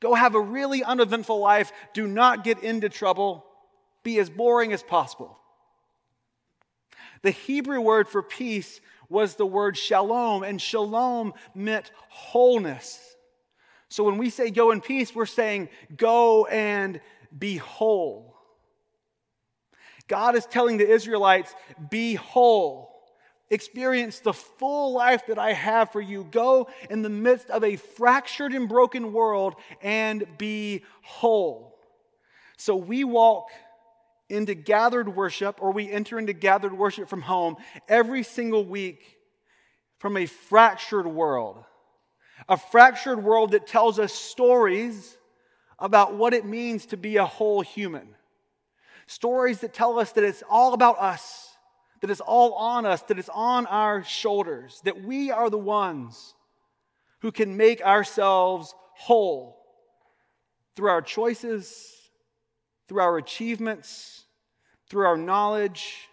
Go 0.00 0.14
have 0.14 0.36
a 0.36 0.40
really 0.40 0.84
uneventful 0.84 1.40
life. 1.40 1.72
Do 1.94 2.06
not 2.06 2.44
get 2.44 2.62
into 2.62 2.88
trouble. 2.88 3.44
Be 4.04 4.20
as 4.20 4.30
boring 4.30 4.72
as 4.72 4.82
possible. 4.82 5.36
The 7.22 7.30
Hebrew 7.32 7.80
word 7.80 8.08
for 8.08 8.22
peace 8.22 8.80
was 9.08 9.34
the 9.36 9.46
word 9.46 9.76
shalom, 9.76 10.42
and 10.42 10.60
shalom 10.60 11.34
meant 11.54 11.90
wholeness. 12.08 13.16
So 13.88 14.04
when 14.04 14.18
we 14.18 14.30
say 14.30 14.50
go 14.50 14.70
in 14.70 14.80
peace, 14.80 15.14
we're 15.14 15.26
saying 15.26 15.68
go 15.96 16.46
and 16.46 17.00
be 17.36 17.56
whole. 17.56 18.34
God 20.08 20.36
is 20.36 20.46
telling 20.46 20.78
the 20.78 20.88
Israelites, 20.88 21.54
be 21.90 22.14
whole. 22.14 22.88
Experience 23.50 24.20
the 24.20 24.34
full 24.34 24.92
life 24.92 25.26
that 25.28 25.38
I 25.38 25.52
have 25.54 25.90
for 25.90 26.00
you. 26.00 26.24
Go 26.24 26.68
in 26.90 27.00
the 27.00 27.08
midst 27.08 27.48
of 27.48 27.64
a 27.64 27.76
fractured 27.76 28.52
and 28.52 28.68
broken 28.68 29.12
world 29.12 29.54
and 29.82 30.26
be 30.36 30.82
whole. 31.02 31.78
So 32.58 32.76
we 32.76 33.04
walk 33.04 33.48
into 34.28 34.54
gathered 34.54 35.14
worship 35.14 35.60
or 35.60 35.72
we 35.72 35.90
enter 35.90 36.18
into 36.18 36.32
gathered 36.32 36.76
worship 36.76 37.08
from 37.08 37.22
home 37.22 37.56
every 37.88 38.22
single 38.22 38.64
week 38.64 39.18
from 39.98 40.16
a 40.16 40.26
fractured 40.26 41.06
world. 41.06 41.64
A 42.48 42.56
fractured 42.56 43.22
world 43.22 43.52
that 43.52 43.66
tells 43.66 43.98
us 43.98 44.12
stories 44.12 45.16
about 45.78 46.14
what 46.14 46.34
it 46.34 46.44
means 46.44 46.86
to 46.86 46.96
be 46.96 47.16
a 47.16 47.24
whole 47.24 47.60
human. 47.60 48.08
Stories 49.06 49.60
that 49.60 49.74
tell 49.74 49.98
us 49.98 50.12
that 50.12 50.24
it's 50.24 50.42
all 50.48 50.74
about 50.74 50.98
us, 50.98 51.48
that 52.00 52.10
it's 52.10 52.20
all 52.20 52.54
on 52.54 52.86
us, 52.86 53.02
that 53.02 53.18
it's 53.18 53.30
on 53.30 53.66
our 53.66 54.04
shoulders, 54.04 54.80
that 54.84 55.02
we 55.02 55.30
are 55.30 55.50
the 55.50 55.58
ones 55.58 56.34
who 57.20 57.32
can 57.32 57.56
make 57.56 57.80
ourselves 57.82 58.74
whole 58.94 59.56
through 60.76 60.90
our 60.90 61.02
choices, 61.02 61.97
through 62.88 63.00
our 63.00 63.18
achievements, 63.18 64.24
through 64.88 65.06
our 65.06 65.16
knowledge. 65.16 66.08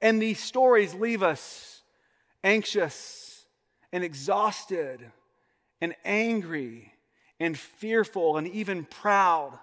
And 0.00 0.20
these 0.20 0.40
stories 0.40 0.94
leave 0.94 1.22
us 1.22 1.82
anxious 2.42 3.46
and 3.92 4.02
exhausted 4.02 5.00
and 5.80 5.94
angry 6.04 6.92
and 7.38 7.56
fearful 7.56 8.36
and 8.36 8.48
even 8.48 8.84
proud. 8.84 9.58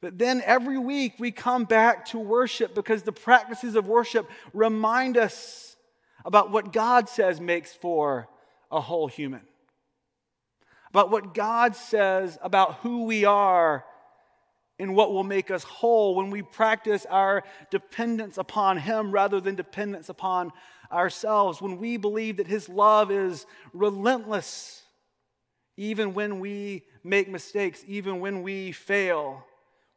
But 0.00 0.18
then 0.18 0.42
every 0.44 0.78
week 0.78 1.14
we 1.18 1.30
come 1.30 1.64
back 1.64 2.06
to 2.06 2.18
worship 2.18 2.74
because 2.74 3.02
the 3.02 3.12
practices 3.12 3.76
of 3.76 3.86
worship 3.86 4.28
remind 4.52 5.16
us 5.16 5.76
about 6.24 6.50
what 6.50 6.72
God 6.72 7.08
says 7.08 7.40
makes 7.40 7.72
for 7.72 8.28
a 8.70 8.80
whole 8.80 9.06
human, 9.06 9.42
about 10.90 11.10
what 11.10 11.34
God 11.34 11.76
says 11.76 12.38
about 12.42 12.74
who 12.76 13.04
we 13.04 13.24
are 13.24 13.84
and 14.78 14.94
what 14.96 15.12
will 15.12 15.24
make 15.24 15.50
us 15.50 15.62
whole 15.62 16.14
when 16.14 16.30
we 16.30 16.42
practice 16.42 17.06
our 17.08 17.44
dependence 17.70 18.38
upon 18.38 18.78
Him 18.78 19.12
rather 19.12 19.40
than 19.40 19.54
dependence 19.54 20.08
upon 20.08 20.52
ourselves, 20.90 21.62
when 21.62 21.78
we 21.78 21.96
believe 21.96 22.38
that 22.38 22.46
His 22.46 22.68
love 22.68 23.10
is 23.10 23.46
relentless, 23.72 24.82
even 25.76 26.14
when 26.14 26.40
we 26.40 26.82
make 27.02 27.28
mistakes, 27.28 27.84
even 27.86 28.20
when 28.20 28.42
we 28.42 28.72
fail. 28.72 29.44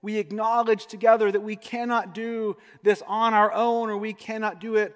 We 0.02 0.18
acknowledge 0.18 0.86
together 0.86 1.32
that 1.32 1.42
we 1.42 1.56
cannot 1.56 2.14
do 2.14 2.58
this 2.84 3.02
on 3.08 3.34
our 3.34 3.52
own 3.52 3.90
or 3.90 3.98
we 3.98 4.14
cannot 4.14 4.60
do 4.60 4.76
it 4.76 4.96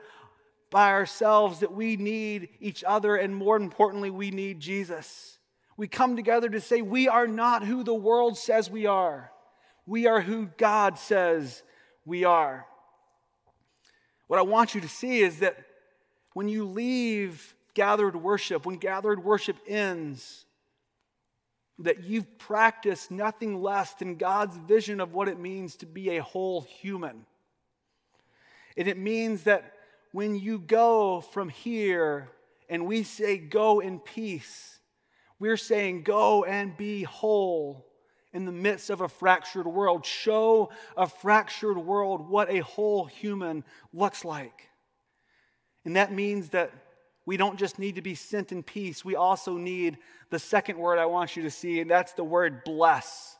by 0.69 0.91
ourselves, 0.91 1.59
that 1.59 1.73
we 1.73 1.97
need 1.97 2.49
each 2.61 2.83
other, 2.83 3.17
and 3.17 3.35
more 3.35 3.57
importantly, 3.57 4.09
we 4.09 4.31
need 4.31 4.59
Jesus. 4.59 5.37
We 5.75 5.87
come 5.87 6.15
together 6.15 6.47
to 6.49 6.61
say 6.61 6.81
we 6.81 7.09
are 7.09 7.27
not 7.27 7.65
who 7.65 7.83
the 7.83 7.93
world 7.93 8.37
says 8.37 8.69
we 8.69 8.85
are. 8.85 9.31
We 9.91 10.07
are 10.07 10.21
who 10.21 10.45
God 10.57 10.97
says 10.97 11.63
we 12.05 12.23
are. 12.23 12.65
What 14.27 14.39
I 14.39 14.43
want 14.43 14.73
you 14.73 14.79
to 14.79 14.87
see 14.87 15.19
is 15.19 15.39
that 15.39 15.57
when 16.31 16.47
you 16.47 16.63
leave 16.63 17.53
gathered 17.73 18.15
worship, 18.15 18.65
when 18.65 18.77
gathered 18.77 19.21
worship 19.21 19.57
ends, 19.67 20.45
that 21.79 22.05
you've 22.05 22.37
practiced 22.39 23.11
nothing 23.11 23.61
less 23.61 23.93
than 23.95 24.15
God's 24.15 24.55
vision 24.55 25.01
of 25.01 25.13
what 25.13 25.27
it 25.27 25.37
means 25.37 25.75
to 25.75 25.85
be 25.85 26.11
a 26.11 26.23
whole 26.23 26.61
human. 26.61 27.25
And 28.77 28.87
it 28.87 28.97
means 28.97 29.43
that 29.43 29.73
when 30.13 30.37
you 30.37 30.59
go 30.59 31.19
from 31.19 31.49
here 31.49 32.29
and 32.69 32.85
we 32.85 33.03
say, 33.03 33.37
Go 33.37 33.81
in 33.81 33.99
peace, 33.99 34.79
we're 35.37 35.57
saying, 35.57 36.03
Go 36.03 36.45
and 36.45 36.77
be 36.77 37.03
whole 37.03 37.90
in 38.33 38.45
the 38.45 38.51
midst 38.51 38.89
of 38.89 39.01
a 39.01 39.09
fractured 39.09 39.67
world. 39.67 40.05
Show 40.05 40.69
a 40.95 41.07
fractured 41.07 41.77
world 41.77 42.29
what 42.29 42.49
a 42.49 42.59
whole 42.59 43.05
human 43.05 43.63
looks 43.93 44.23
like. 44.23 44.69
And 45.85 45.95
that 45.95 46.11
means 46.11 46.49
that 46.49 46.71
we 47.25 47.37
don't 47.37 47.57
just 47.57 47.79
need 47.79 47.95
to 47.95 48.01
be 48.01 48.15
sent 48.15 48.51
in 48.51 48.63
peace, 48.63 49.05
we 49.05 49.15
also 49.15 49.55
need 49.57 49.97
the 50.31 50.39
second 50.39 50.77
word 50.77 50.97
I 50.97 51.05
want 51.05 51.35
you 51.35 51.43
to 51.43 51.51
see, 51.51 51.79
and 51.79 51.89
that's 51.89 52.13
the 52.13 52.23
word 52.23 52.63
bless. 52.63 53.37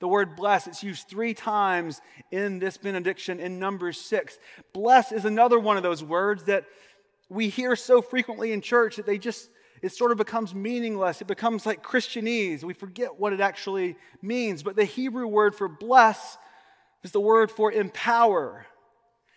The 0.00 0.08
word 0.08 0.36
bless, 0.36 0.66
it's 0.66 0.82
used 0.82 1.08
three 1.08 1.32
times 1.32 2.00
in 2.30 2.58
this 2.58 2.76
benediction 2.76 3.40
in 3.40 3.58
Numbers 3.58 3.98
6. 4.00 4.38
Bless 4.72 5.12
is 5.12 5.24
another 5.24 5.58
one 5.58 5.76
of 5.76 5.82
those 5.82 6.04
words 6.04 6.44
that 6.44 6.64
we 7.28 7.48
hear 7.48 7.74
so 7.76 8.02
frequently 8.02 8.52
in 8.52 8.60
church 8.60 8.96
that 8.96 9.06
they 9.06 9.18
just 9.18 9.48
it 9.82 9.92
sort 9.92 10.12
of 10.12 10.18
becomes 10.18 10.54
meaningless. 10.54 11.20
It 11.20 11.26
becomes 11.26 11.66
like 11.66 11.82
Christianese. 11.82 12.64
We 12.64 12.74
forget 12.74 13.18
what 13.18 13.32
it 13.32 13.40
actually 13.40 13.96
means. 14.22 14.62
But 14.62 14.76
the 14.76 14.84
Hebrew 14.84 15.26
word 15.26 15.54
for 15.54 15.68
bless 15.68 16.38
is 17.02 17.12
the 17.12 17.20
word 17.20 17.50
for 17.50 17.70
empower. 17.70 18.66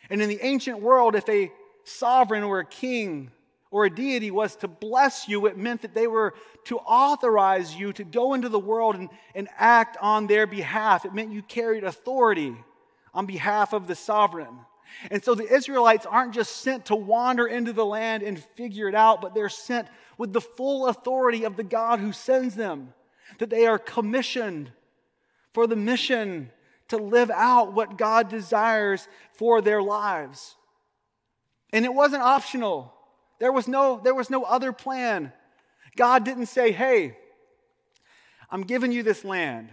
And 0.10 0.22
in 0.22 0.30
the 0.30 0.40
ancient 0.42 0.80
world, 0.80 1.16
if 1.16 1.28
a 1.28 1.52
sovereign 1.84 2.44
or 2.44 2.60
a 2.60 2.66
king 2.66 3.32
or 3.72 3.86
a 3.86 3.90
deity 3.90 4.32
was 4.32 4.56
to 4.58 4.68
bless 4.68 5.28
you, 5.28 5.46
it 5.48 5.58
meant 5.58 5.82
that 5.82 5.94
they 5.94 6.08
were 6.08 6.34
to 6.66 6.78
authorize 6.78 7.76
you 7.76 7.92
to 7.94 8.04
go 8.04 8.34
into 8.34 8.50
the 8.50 8.60
world 8.60 8.96
and, 8.96 9.10
and 9.36 9.50
act 9.58 9.98
on 10.02 10.28
their 10.28 10.48
behalf. 10.48 11.06
It 11.06 11.14
meant 11.14 11.32
you 11.32 11.42
carried 11.42 11.84
authority 11.84 12.56
on 13.14 13.26
behalf 13.26 13.74
of 13.74 13.88
the 13.88 13.96
sovereign. 13.96 14.60
And 15.12 15.24
so 15.24 15.36
the 15.36 15.52
Israelites 15.52 16.06
aren't 16.06 16.34
just 16.34 16.58
sent 16.58 16.86
to 16.86 16.96
wander 16.96 17.48
into 17.48 17.74
the 17.74 17.86
land 17.86 18.24
and 18.24 18.40
figure 18.40 18.88
it 18.88 18.96
out, 18.96 19.22
but 19.22 19.34
they're 19.36 19.50
sent 19.50 19.88
with 20.18 20.34
the 20.34 20.42
full 20.42 20.88
authority 20.88 21.44
of 21.44 21.56
the 21.56 21.64
God 21.64 22.00
who 22.00 22.12
sends 22.12 22.56
them, 22.56 22.94
that 23.40 23.50
they 23.50 23.66
are 23.66 23.80
commissioned 23.80 24.72
for 25.54 25.68
the 25.68 25.76
mission 25.76 26.52
to 26.88 26.98
live 26.98 27.30
out 27.30 27.74
what 27.74 27.98
God 27.98 28.30
desires 28.30 29.08
for 29.34 29.62
their 29.62 29.82
lives. 29.82 30.56
And 31.74 31.86
it 31.86 31.94
wasn't 31.94 32.24
optional. 32.24 32.94
There 33.40 33.52
was 33.52 33.68
no, 33.68 34.00
there 34.04 34.16
was 34.16 34.30
no 34.30 34.44
other 34.44 34.72
plan. 34.72 35.34
God 35.96 36.24
didn't 36.24 36.46
say, 36.48 36.72
hey, 36.72 37.18
I'm 38.50 38.64
giving 38.64 38.92
you 38.92 39.04
this 39.04 39.26
land. 39.26 39.70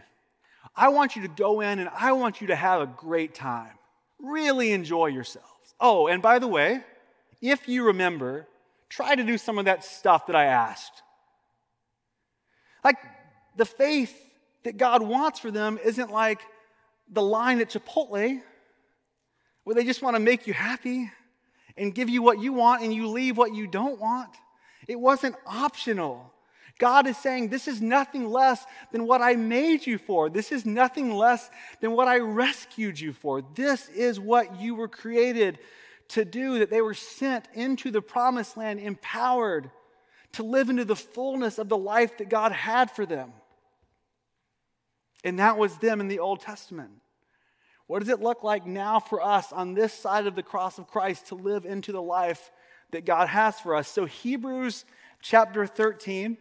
I 0.77 0.89
want 0.89 1.15
you 1.15 1.23
to 1.23 1.29
go 1.29 1.61
in 1.61 1.79
and 1.79 1.89
I 1.89 2.13
want 2.13 2.41
you 2.41 2.49
to 2.49 2.57
have 2.57 2.81
a 2.81 2.87
great 2.87 3.35
time. 3.35 3.73
Really 4.25 4.73
enjoy 4.73 5.07
yourselves. 5.07 5.75
Oh, 5.79 6.07
and 6.07 6.23
by 6.23 6.39
the 6.39 6.49
way, 6.49 6.81
if 7.43 7.69
you 7.69 7.85
remember, 7.85 8.47
try 8.89 9.15
to 9.15 9.23
do 9.23 9.37
some 9.37 9.59
of 9.59 9.67
that 9.67 9.85
stuff 9.85 10.27
that 10.27 10.37
I 10.37 10.45
asked. 10.45 11.03
Like 12.83 12.97
the 13.57 13.65
faith 13.65 14.15
that 14.63 14.77
God 14.77 15.03
wants 15.03 15.39
for 15.39 15.51
them 15.51 15.79
isn't 15.85 16.11
like 16.11 16.41
the 17.11 17.23
line 17.23 17.61
at 17.61 17.71
Chipotle 17.71 18.41
where 19.65 19.75
they 19.75 19.85
just 19.85 20.03
want 20.03 20.17
to 20.17 20.21
make 20.21 20.47
you 20.47 20.53
happy 20.53 21.11
and 21.77 21.95
give 21.95 22.09
you 22.09 22.23
what 22.23 22.41
you 22.41 22.53
want 22.53 22.83
and 22.83 22.95
you 22.95 23.09
leave 23.09 23.37
what 23.37 23.55
you 23.55 23.67
don't 23.67 24.01
want. 24.01 24.31
It 24.87 25.01
wasn't 25.01 25.37
optional. 25.47 26.33
God 26.79 27.07
is 27.07 27.17
saying, 27.17 27.49
This 27.49 27.69
is 27.69 27.81
nothing 27.81 28.29
less 28.29 28.65
than 28.91 29.07
what 29.07 29.23
I 29.23 29.37
made 29.37 29.87
you 29.87 29.99
for. 29.99 30.29
This 30.29 30.51
is 30.51 30.67
nothing 30.67 31.15
less 31.15 31.49
than 31.81 31.93
what 31.93 32.09
I 32.09 32.19
rescued 32.19 32.99
you 32.99 33.13
for. 33.13 33.43
This 33.55 33.89
is 33.91 34.19
what 34.19 34.61
you 34.61 34.75
were 34.75 34.89
created 34.89 35.59
to 36.09 36.25
do, 36.25 36.59
that 36.59 36.71
they 36.71 36.83
were 36.83 36.95
sent 36.95 37.49
into 37.55 37.91
the 37.91 38.03
promised 38.03 38.57
land, 38.57 38.81
empowered 38.81 39.71
to 40.33 40.43
live 40.43 40.69
into 40.69 40.85
the 40.85 40.97
fullness 40.97 41.59
of 41.59 41.69
the 41.69 41.79
life 41.79 42.19
that 42.19 42.29
God 42.29 42.53
had 42.53 42.91
for 42.91 43.07
them. 43.07 43.33
And 45.23 45.39
that 45.39 45.57
was 45.57 45.79
them 45.79 46.01
in 46.01 46.09
the 46.09 46.19
Old 46.19 46.41
Testament. 46.41 46.91
What 47.87 48.01
does 48.01 48.09
it 48.09 48.21
look 48.21 48.43
like 48.43 48.67
now 48.67 48.99
for 48.99 49.23
us 49.23 49.53
on 49.53 49.75
this 49.75 49.93
side 49.93 50.27
of 50.27 50.35
the 50.35 50.43
cross 50.43 50.79
of 50.79 50.89
Christ 50.89 51.29
to 51.29 51.35
live 51.35 51.65
into 51.65 51.93
the 51.93 52.03
life 52.03 52.51
that 52.91 53.05
God 53.05 53.29
has 53.29 53.61
for 53.61 53.75
us? 53.75 53.89
So, 53.89 54.07
Hebrews 54.07 54.85
chapter 55.23 55.67
13. 55.67 56.37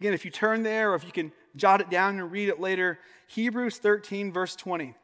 Again, 0.00 0.14
if 0.14 0.24
you 0.24 0.30
turn 0.30 0.62
there 0.62 0.92
or 0.92 0.94
if 0.94 1.04
you 1.04 1.12
can 1.12 1.30
jot 1.56 1.80
it 1.80 1.90
down 1.90 2.18
and 2.18 2.32
read 2.32 2.48
it 2.48 2.58
later, 2.58 2.98
Hebrews 3.26 3.78
13, 3.78 4.32
verse 4.32 4.56
20. 4.56 4.94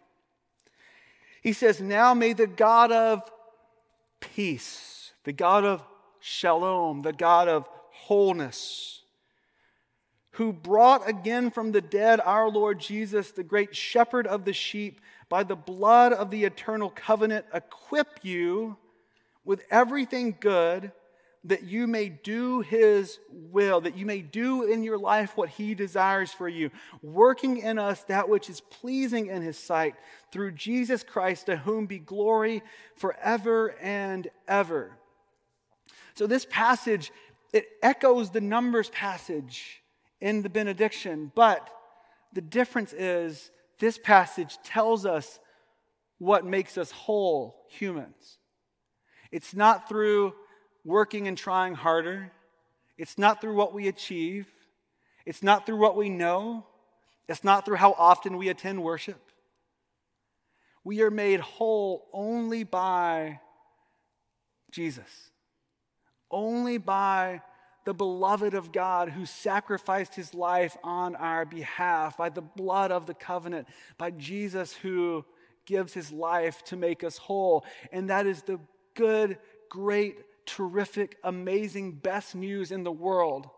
He 1.42 1.52
says, 1.52 1.80
Now 1.80 2.14
may 2.14 2.32
the 2.32 2.46
God 2.46 2.90
of 2.90 3.30
peace, 4.20 5.12
the 5.24 5.32
God 5.32 5.64
of 5.64 5.82
shalom, 6.18 7.02
the 7.02 7.12
God 7.12 7.46
of 7.46 7.68
wholeness, 7.90 9.02
who 10.32 10.52
brought 10.52 11.08
again 11.08 11.50
from 11.50 11.72
the 11.72 11.80
dead 11.80 12.20
our 12.20 12.48
Lord 12.48 12.80
Jesus, 12.80 13.30
the 13.30 13.44
great 13.44 13.76
shepherd 13.76 14.26
of 14.26 14.44
the 14.44 14.52
sheep, 14.52 15.00
by 15.28 15.42
the 15.42 15.56
blood 15.56 16.12
of 16.12 16.30
the 16.30 16.44
eternal 16.44 16.90
covenant, 16.90 17.44
equip 17.52 18.20
you 18.22 18.76
with 19.44 19.62
everything 19.70 20.36
good 20.40 20.90
that 21.46 21.62
you 21.62 21.86
may 21.86 22.08
do 22.08 22.60
his 22.60 23.18
will, 23.30 23.80
that 23.80 23.96
you 23.96 24.04
may 24.04 24.20
do 24.20 24.64
in 24.64 24.82
your 24.82 24.98
life 24.98 25.36
what 25.36 25.48
he 25.48 25.74
desires 25.74 26.32
for 26.32 26.48
you, 26.48 26.70
working 27.02 27.58
in 27.58 27.78
us 27.78 28.02
that 28.04 28.28
which 28.28 28.50
is 28.50 28.60
pleasing 28.60 29.28
in 29.28 29.42
his 29.42 29.56
sight 29.56 29.94
through 30.32 30.52
Jesus 30.52 31.02
Christ, 31.02 31.46
to 31.46 31.56
whom 31.56 31.86
be 31.86 31.98
glory 31.98 32.62
forever 32.96 33.76
and 33.80 34.28
ever. 34.48 34.90
So, 36.14 36.26
this 36.26 36.46
passage, 36.50 37.12
it 37.52 37.66
echoes 37.82 38.30
the 38.30 38.40
Numbers 38.40 38.90
passage 38.90 39.82
in 40.20 40.42
the 40.42 40.48
benediction. 40.48 41.30
But 41.34 41.68
the 42.32 42.40
difference 42.40 42.92
is 42.92 43.50
this 43.78 43.98
passage 43.98 44.58
tells 44.64 45.06
us 45.06 45.38
what 46.18 46.44
makes 46.44 46.76
us 46.76 46.90
whole 46.90 47.66
humans. 47.68 48.38
It's 49.30 49.54
not 49.54 49.88
through 49.88 50.34
working 50.86 51.26
and 51.26 51.36
trying 51.36 51.74
harder, 51.74 52.30
it's 52.96 53.18
not 53.18 53.40
through 53.40 53.54
what 53.54 53.74
we 53.74 53.88
achieve, 53.88 54.46
it's 55.26 55.42
not 55.42 55.66
through 55.66 55.76
what 55.76 55.96
we 55.96 56.08
know, 56.08 56.64
it's 57.28 57.42
not 57.42 57.64
through 57.64 57.76
how 57.76 57.92
often 57.98 58.36
we 58.36 58.48
attend 58.48 58.82
worship. 58.82 59.20
We 60.84 61.02
are 61.02 61.10
made 61.10 61.40
whole 61.40 62.06
only 62.12 62.62
by 62.62 63.40
Jesus, 64.70 65.30
only 66.30 66.78
by 66.78 67.42
the 67.84 67.94
beloved 67.94 68.54
of 68.54 68.70
God 68.70 69.08
who 69.08 69.26
sacrificed 69.26 70.14
his 70.14 70.34
life 70.34 70.76
on 70.84 71.16
our 71.16 71.44
behalf, 71.44 72.16
by 72.16 72.28
the 72.28 72.42
blood 72.42 72.92
of 72.92 73.06
the 73.06 73.14
covenant, 73.14 73.66
by 73.98 74.12
Jesus 74.12 74.72
who 74.72 75.24
gives 75.66 75.92
his 75.92 76.12
life 76.12 76.62
to 76.64 76.76
make 76.76 77.02
us 77.02 77.16
whole. 77.16 77.64
And 77.90 78.10
that 78.10 78.26
is 78.26 78.42
the 78.42 78.60
good, 78.94 79.38
great, 79.68 80.18
terrific, 80.46 81.16
amazing, 81.24 81.92
best 81.92 82.34
news 82.34 82.70
in 82.72 82.84
the 82.84 82.92
world 82.92 83.48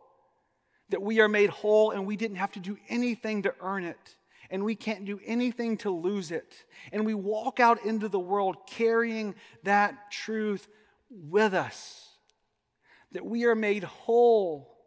that 0.90 1.02
we 1.02 1.20
are 1.20 1.28
made 1.28 1.50
whole 1.50 1.90
and 1.90 2.06
we 2.06 2.16
didn't 2.16 2.38
have 2.38 2.52
to 2.52 2.60
do 2.60 2.76
anything 2.88 3.42
to 3.42 3.54
earn 3.60 3.84
it. 3.84 4.16
And 4.50 4.64
we 4.64 4.74
can't 4.74 5.04
do 5.04 5.20
anything 5.26 5.76
to 5.78 5.90
lose 5.90 6.30
it. 6.30 6.64
And 6.90 7.04
we 7.04 7.12
walk 7.12 7.60
out 7.60 7.84
into 7.84 8.08
the 8.08 8.18
world 8.18 8.56
carrying 8.66 9.34
that 9.64 10.10
truth 10.10 10.66
with 11.10 11.52
us 11.52 12.08
that 13.12 13.24
we 13.24 13.44
are 13.44 13.54
made 13.54 13.84
whole 13.84 14.77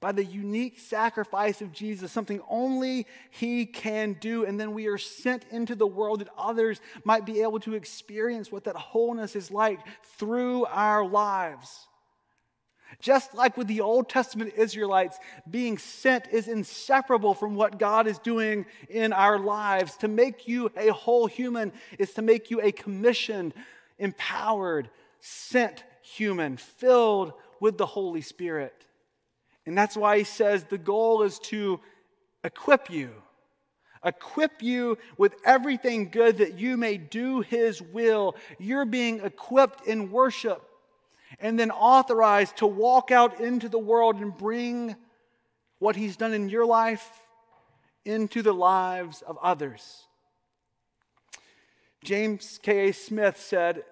by 0.00 0.12
the 0.12 0.24
unique 0.24 0.78
sacrifice 0.78 1.62
of 1.62 1.72
Jesus, 1.72 2.12
something 2.12 2.40
only 2.48 3.06
He 3.30 3.64
can 3.64 4.16
do. 4.20 4.44
And 4.44 4.60
then 4.60 4.74
we 4.74 4.86
are 4.86 4.98
sent 4.98 5.44
into 5.50 5.74
the 5.74 5.86
world 5.86 6.20
that 6.20 6.28
others 6.36 6.80
might 7.04 7.24
be 7.24 7.40
able 7.40 7.60
to 7.60 7.74
experience 7.74 8.52
what 8.52 8.64
that 8.64 8.76
wholeness 8.76 9.34
is 9.34 9.50
like 9.50 9.80
through 10.18 10.66
our 10.66 11.04
lives. 11.04 11.86
Just 13.00 13.34
like 13.34 13.56
with 13.56 13.66
the 13.66 13.80
Old 13.80 14.08
Testament 14.08 14.54
Israelites, 14.56 15.18
being 15.50 15.76
sent 15.76 16.28
is 16.28 16.46
inseparable 16.46 17.34
from 17.34 17.54
what 17.54 17.78
God 17.78 18.06
is 18.06 18.18
doing 18.18 18.64
in 18.88 19.12
our 19.12 19.38
lives. 19.38 19.96
To 19.98 20.08
make 20.08 20.46
you 20.46 20.70
a 20.76 20.92
whole 20.92 21.26
human 21.26 21.72
is 21.98 22.14
to 22.14 22.22
make 22.22 22.50
you 22.50 22.60
a 22.60 22.70
commissioned, 22.70 23.54
empowered, 23.98 24.88
sent 25.20 25.84
human, 26.02 26.56
filled 26.56 27.32
with 27.60 27.76
the 27.76 27.86
Holy 27.86 28.20
Spirit. 28.20 28.85
And 29.66 29.76
that's 29.76 29.96
why 29.96 30.18
he 30.18 30.24
says 30.24 30.64
the 30.64 30.78
goal 30.78 31.22
is 31.22 31.38
to 31.40 31.80
equip 32.44 32.88
you. 32.88 33.10
Equip 34.04 34.62
you 34.62 34.98
with 35.18 35.34
everything 35.44 36.10
good 36.10 36.38
that 36.38 36.58
you 36.58 36.76
may 36.76 36.96
do 36.96 37.40
his 37.40 37.82
will. 37.82 38.36
You're 38.58 38.84
being 38.84 39.20
equipped 39.20 39.86
in 39.86 40.12
worship 40.12 40.62
and 41.40 41.58
then 41.58 41.72
authorized 41.72 42.58
to 42.58 42.66
walk 42.66 43.10
out 43.10 43.40
into 43.40 43.68
the 43.68 43.78
world 43.78 44.16
and 44.16 44.36
bring 44.36 44.94
what 45.80 45.96
he's 45.96 46.16
done 46.16 46.32
in 46.32 46.48
your 46.48 46.64
life 46.64 47.10
into 48.04 48.42
the 48.42 48.54
lives 48.54 49.22
of 49.22 49.36
others. 49.42 50.04
James 52.04 52.60
K.A. 52.62 52.92
Smith 52.92 53.40
said, 53.40 53.82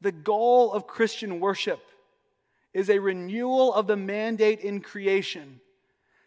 The 0.00 0.12
goal 0.12 0.72
of 0.72 0.86
Christian 0.86 1.40
worship 1.40 1.80
is 2.72 2.88
a 2.88 2.98
renewal 2.98 3.74
of 3.74 3.86
the 3.86 3.96
mandate 3.96 4.60
in 4.60 4.80
creation 4.80 5.60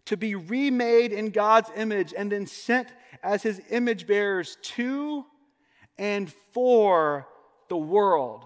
to 0.05 0.17
be 0.17 0.35
remade 0.35 1.13
in 1.13 1.29
God's 1.29 1.69
image 1.75 2.13
and 2.15 2.31
then 2.31 2.45
sent 2.45 2.89
as 3.23 3.43
his 3.43 3.61
image 3.69 4.05
bearers 4.05 4.57
to 4.61 5.25
and 5.97 6.31
for 6.51 7.27
the 7.69 7.77
world. 7.77 8.45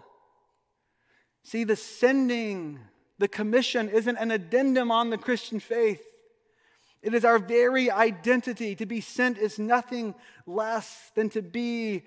See, 1.43 1.63
the 1.63 1.75
sending, 1.75 2.79
the 3.17 3.27
commission 3.27 3.89
isn't 3.89 4.17
an 4.17 4.31
addendum 4.31 4.91
on 4.91 5.09
the 5.09 5.17
Christian 5.17 5.59
faith. 5.59 6.03
It 7.01 7.13
is 7.13 7.25
our 7.25 7.39
very 7.39 7.89
identity. 7.89 8.75
To 8.75 8.85
be 8.85 9.01
sent 9.01 9.37
is 9.37 9.57
nothing 9.57 10.13
less 10.45 11.11
than 11.15 11.29
to 11.29 11.41
be 11.41 12.03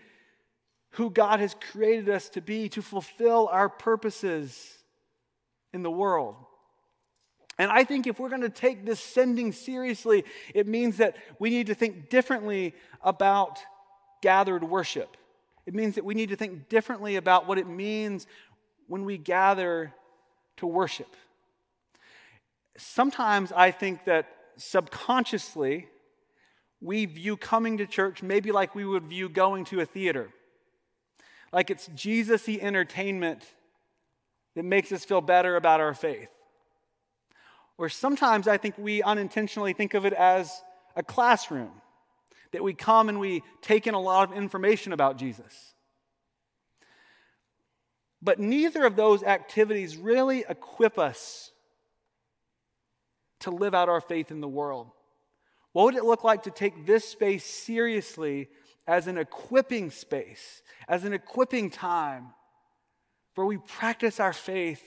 who 0.91 1.11
God 1.11 1.41
has 1.41 1.57
created 1.73 2.09
us 2.09 2.29
to 2.31 2.41
be, 2.41 2.69
to 2.71 2.83
fulfill 2.83 3.49
our 3.51 3.69
purposes 3.69 4.80
in 5.73 5.83
the 5.83 5.91
world. 5.91 6.37
And 7.59 7.71
I 7.71 7.85
think 7.85 8.07
if 8.07 8.19
we're 8.19 8.31
going 8.31 8.41
to 8.41 8.49
take 8.49 8.87
this 8.87 9.01
sending 9.01 9.53
seriously, 9.53 10.25
it 10.55 10.67
means 10.67 10.97
that 10.97 11.17
we 11.39 11.51
need 11.51 11.67
to 11.67 11.75
think 11.75 12.09
differently 12.09 12.75
about 13.03 13.59
gathered 14.23 14.65
worship. 14.65 15.17
It 15.67 15.75
means 15.75 15.97
that 15.97 16.05
we 16.05 16.15
need 16.15 16.31
to 16.31 16.37
think 16.37 16.69
differently 16.69 17.17
about 17.17 17.47
what 17.47 17.59
it 17.59 17.67
means 17.67 18.27
when 18.87 19.05
we 19.05 19.19
gather 19.19 19.93
to 20.57 20.67
worship. 20.67 21.15
Sometimes 22.77 23.53
I 23.53 23.71
think 23.71 24.07
that 24.07 24.27
subconsciously 24.57 25.87
we 26.81 27.05
view 27.05 27.37
coming 27.37 27.79
to 27.79 27.87
church 27.87 28.23
maybe 28.23 28.53
like 28.53 28.75
we 28.75 28.85
would 28.85 29.05
view 29.05 29.29
going 29.29 29.65
to 29.67 29.81
a 29.81 29.87
theater. 29.87 30.31
Like 31.53 31.71
it's 31.71 31.89
Jesus 31.89 32.47
y 32.49 32.59
entertainment 32.61 33.45
that 34.61 34.67
makes 34.67 34.93
us 34.93 35.07
feel 35.07 35.23
better 35.23 35.57
about 35.57 35.81
our 35.81 35.95
faith. 35.95 36.29
Or 37.79 37.89
sometimes 37.89 38.47
I 38.47 38.59
think 38.59 38.77
we 38.77 39.03
unintentionally 39.03 39.73
think 39.73 39.95
of 39.95 40.05
it 40.05 40.13
as 40.13 40.63
a 40.95 41.03
classroom, 41.03 41.71
that 42.53 42.63
we 42.63 42.75
come 42.75 43.09
and 43.09 43.19
we 43.19 43.43
take 43.63 43.87
in 43.87 43.95
a 43.95 43.99
lot 43.99 44.31
of 44.31 44.37
information 44.37 44.93
about 44.93 45.17
Jesus. 45.17 45.73
But 48.21 48.39
neither 48.39 48.85
of 48.85 48.97
those 48.97 49.23
activities 49.23 49.97
really 49.97 50.45
equip 50.47 50.99
us 50.99 51.53
to 53.39 53.51
live 53.51 53.75
out 53.75 53.89
our 53.89 54.03
faith 54.03 54.31
in 54.31 54.43
the 54.43 54.47
world. 54.47 54.91
What 55.73 55.85
would 55.85 55.97
it 55.97 56.05
look 56.05 56.23
like 56.23 56.43
to 56.43 56.51
take 56.51 56.85
this 56.85 57.09
space 57.09 57.47
seriously 57.47 58.51
as 58.87 59.07
an 59.07 59.17
equipping 59.17 59.91
space, 59.91 60.61
as 60.87 61.05
an 61.05 61.15
equipping 61.15 61.71
time 61.71 62.35
where 63.41 63.47
we 63.47 63.57
practice 63.57 64.21
our 64.21 64.35
faith 64.35 64.83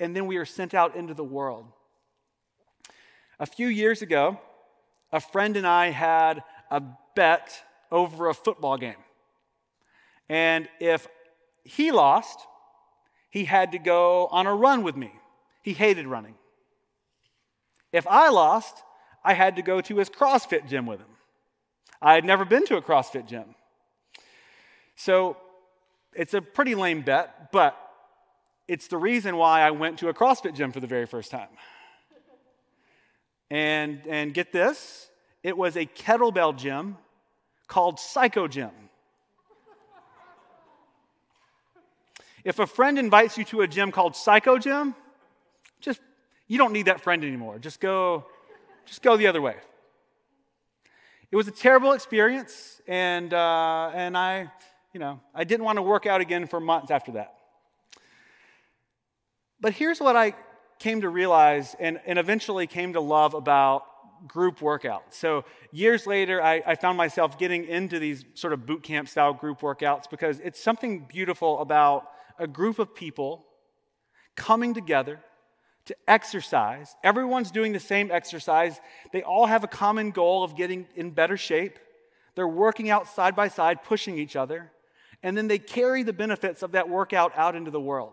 and 0.00 0.16
then 0.16 0.26
we 0.26 0.38
are 0.38 0.46
sent 0.46 0.72
out 0.72 0.96
into 0.96 1.12
the 1.12 1.22
world. 1.22 1.66
A 3.38 3.44
few 3.44 3.66
years 3.66 4.00
ago, 4.00 4.40
a 5.12 5.20
friend 5.20 5.54
and 5.54 5.66
I 5.66 5.90
had 5.90 6.42
a 6.70 6.82
bet 7.14 7.62
over 7.92 8.30
a 8.30 8.32
football 8.32 8.78
game. 8.78 8.96
And 10.30 10.66
if 10.80 11.08
he 11.62 11.92
lost, 11.92 12.40
he 13.28 13.44
had 13.44 13.72
to 13.72 13.78
go 13.78 14.28
on 14.28 14.46
a 14.46 14.54
run 14.54 14.82
with 14.82 14.96
me. 14.96 15.12
He 15.62 15.74
hated 15.74 16.06
running. 16.06 16.36
If 17.92 18.06
I 18.06 18.30
lost, 18.30 18.82
I 19.22 19.34
had 19.34 19.56
to 19.56 19.62
go 19.62 19.82
to 19.82 19.96
his 19.98 20.08
CrossFit 20.08 20.66
gym 20.66 20.86
with 20.86 21.00
him. 21.00 21.16
I 22.00 22.14
had 22.14 22.24
never 22.24 22.46
been 22.46 22.64
to 22.64 22.78
a 22.78 22.82
CrossFit 22.82 23.26
gym. 23.26 23.54
So 24.96 25.36
it's 26.18 26.34
a 26.34 26.42
pretty 26.42 26.74
lame 26.74 27.02
bet, 27.02 27.52
but 27.52 27.78
it's 28.66 28.88
the 28.88 28.96
reason 28.96 29.36
why 29.36 29.60
I 29.60 29.70
went 29.70 30.00
to 30.00 30.08
a 30.08 30.14
CrossFit 30.14 30.54
gym 30.54 30.72
for 30.72 30.80
the 30.80 30.86
very 30.88 31.06
first 31.06 31.30
time. 31.30 31.48
And, 33.50 34.02
and 34.08 34.34
get 34.34 34.52
this, 34.52 35.10
it 35.44 35.56
was 35.56 35.76
a 35.76 35.86
kettlebell 35.86 36.58
gym 36.58 36.98
called 37.68 38.00
Psycho 38.00 38.48
Gym. 38.48 38.70
If 42.42 42.58
a 42.58 42.66
friend 42.66 42.98
invites 42.98 43.38
you 43.38 43.44
to 43.44 43.60
a 43.60 43.68
gym 43.68 43.92
called 43.92 44.16
Psycho 44.16 44.58
Gym, 44.58 44.96
just 45.80 46.00
you 46.48 46.58
don't 46.58 46.72
need 46.72 46.86
that 46.86 47.00
friend 47.00 47.22
anymore. 47.22 47.60
Just 47.60 47.78
go, 47.78 48.26
just 48.86 49.02
go 49.02 49.16
the 49.16 49.28
other 49.28 49.40
way. 49.40 49.54
It 51.30 51.36
was 51.36 51.46
a 51.46 51.52
terrible 51.52 51.92
experience, 51.92 52.80
and 52.88 53.32
uh, 53.34 53.90
and 53.94 54.16
I 54.16 54.50
you 54.92 55.00
know, 55.00 55.20
I 55.34 55.44
didn't 55.44 55.64
want 55.64 55.76
to 55.76 55.82
work 55.82 56.06
out 56.06 56.20
again 56.20 56.46
for 56.46 56.60
months 56.60 56.90
after 56.90 57.12
that. 57.12 57.34
But 59.60 59.72
here's 59.72 60.00
what 60.00 60.16
I 60.16 60.34
came 60.78 61.00
to 61.00 61.08
realize 61.08 61.74
and, 61.78 62.00
and 62.06 62.18
eventually 62.18 62.66
came 62.66 62.92
to 62.92 63.00
love 63.00 63.34
about 63.34 63.84
group 64.26 64.60
workouts. 64.60 65.12
So 65.12 65.44
years 65.70 66.06
later, 66.06 66.42
I, 66.42 66.62
I, 66.66 66.74
found 66.74 66.96
myself 66.96 67.38
getting 67.38 67.64
into 67.64 68.00
these 68.00 68.24
sort 68.34 68.52
of 68.52 68.66
boot 68.66 68.82
camp 68.82 69.08
style 69.08 69.32
group 69.32 69.60
workouts 69.60 70.10
because 70.10 70.40
it's 70.40 70.60
something 70.60 71.06
beautiful 71.08 71.60
about 71.60 72.08
a 72.36 72.48
group 72.48 72.80
of 72.80 72.94
people 72.96 73.44
coming 74.34 74.74
together 74.74 75.20
to 75.86 75.96
exercise. 76.08 76.96
Everyone's 77.04 77.52
doing 77.52 77.72
the 77.72 77.80
same 77.80 78.10
exercise. 78.10 78.80
They 79.12 79.22
all 79.22 79.46
have 79.46 79.62
a 79.62 79.68
common 79.68 80.10
goal 80.10 80.42
of 80.42 80.56
getting 80.56 80.86
in 80.96 81.12
better 81.12 81.36
shape. 81.36 81.78
They're 82.34 82.48
working 82.48 82.90
out 82.90 83.06
side 83.08 83.36
by 83.36 83.48
side, 83.48 83.84
pushing 83.84 84.18
each 84.18 84.34
other 84.34 84.72
and 85.22 85.36
then 85.36 85.48
they 85.48 85.58
carry 85.58 86.02
the 86.02 86.12
benefits 86.12 86.62
of 86.62 86.72
that 86.72 86.88
workout 86.88 87.36
out 87.36 87.56
into 87.56 87.70
the 87.70 87.80
world. 87.80 88.12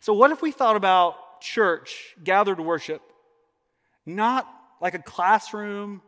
So, 0.00 0.12
what 0.12 0.30
if 0.30 0.42
we 0.42 0.50
thought 0.50 0.76
about 0.76 1.40
church, 1.40 2.14
gathered 2.22 2.60
worship, 2.60 3.02
not 4.04 4.48
like 4.80 4.94
a 4.94 4.98
classroom 4.98 6.02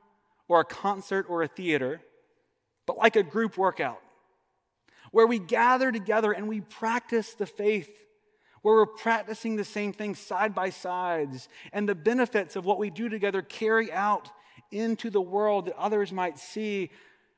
or 0.49 0.61
a 0.61 0.65
concert 0.65 1.27
or 1.29 1.43
a 1.43 1.49
theater, 1.49 2.01
but 2.87 2.97
like 2.99 3.17
a 3.17 3.23
group 3.23 3.57
workout 3.59 4.01
where 5.11 5.27
we 5.27 5.39
gather 5.39 5.91
together 5.91 6.33
and 6.33 6.49
we 6.49 6.61
practice 6.61 7.35
the 7.35 7.47
faith, 7.47 7.91
where 8.63 8.75
we're 8.75 8.87
practicing 8.87 9.57
the 9.57 9.65
same 9.65 9.93
things 9.93 10.19
side 10.19 10.55
by 10.55 10.71
sides, 10.71 11.49
and 11.73 11.89
the 11.89 11.95
benefits 11.95 12.57
of 12.57 12.65
what 12.65 12.79
we 12.79 12.91
do 12.91 13.09
together 13.09 13.43
carry 13.43 13.93
out 13.93 14.29
into 14.71 15.11
the 15.11 15.21
world 15.21 15.67
that 15.67 15.79
others 15.79 16.13
might 16.13 16.39
see 16.39 16.91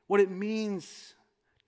what 0.07 0.19
it 0.19 0.29
means 0.29 1.13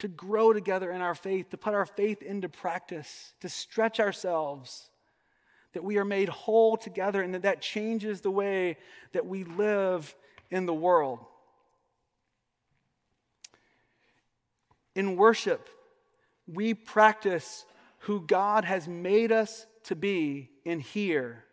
to 0.03 0.09
grow 0.09 0.51
together 0.51 0.91
in 0.91 0.99
our 0.99 1.15
faith, 1.15 1.49
to 1.49 1.57
put 1.57 1.73
our 1.73 1.85
faith 1.85 2.21
into 2.21 2.49
practice, 2.49 3.33
to 3.39 3.47
stretch 3.47 4.01
ourselves. 4.01 4.89
that 5.73 5.83
we 5.83 5.97
are 5.97 6.05
made 6.05 6.29
whole 6.29 6.77
together, 6.77 7.21
and 7.21 7.33
that 7.33 7.41
that 7.41 7.61
changes 7.61 8.21
the 8.21 8.31
way 8.31 8.77
that 9.11 9.25
we 9.25 9.43
live 9.43 10.15
in 10.49 10.65
the 10.65 10.73
world. 10.73 11.19
In 14.95 15.17
worship, 15.17 15.69
we 16.47 16.75
practice 16.75 17.65
who 17.99 18.21
God 18.21 18.65
has 18.65 18.87
made 18.87 19.31
us 19.31 19.65
to 19.85 19.95
be 19.95 20.51
in 20.63 20.79
here 20.79 21.43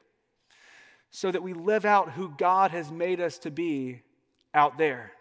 so 1.11 1.31
that 1.31 1.43
we 1.43 1.55
live 1.55 1.85
out 1.85 2.13
who 2.13 2.29
God 2.37 2.71
has 2.71 2.93
made 2.93 3.21
us 3.21 3.39
to 3.39 3.51
be 3.51 4.03
out 4.53 4.79
there. 4.79 5.13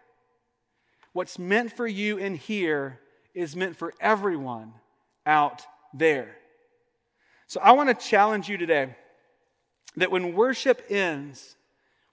What's 1.13 1.39
meant 1.39 1.71
for 1.71 1.87
you 1.87 2.17
in 2.17 2.35
here 2.35 2.99
is 3.33 3.55
meant 3.55 3.75
for 3.75 3.93
everyone 3.99 4.73
out 5.25 5.63
there. 5.93 6.35
So 7.47 7.59
I 7.61 7.71
want 7.71 7.89
to 7.89 8.07
challenge 8.07 8.49
you 8.49 8.57
today 8.57 8.95
that 9.95 10.11
when 10.11 10.33
worship 10.33 10.83
ends, 10.89 11.55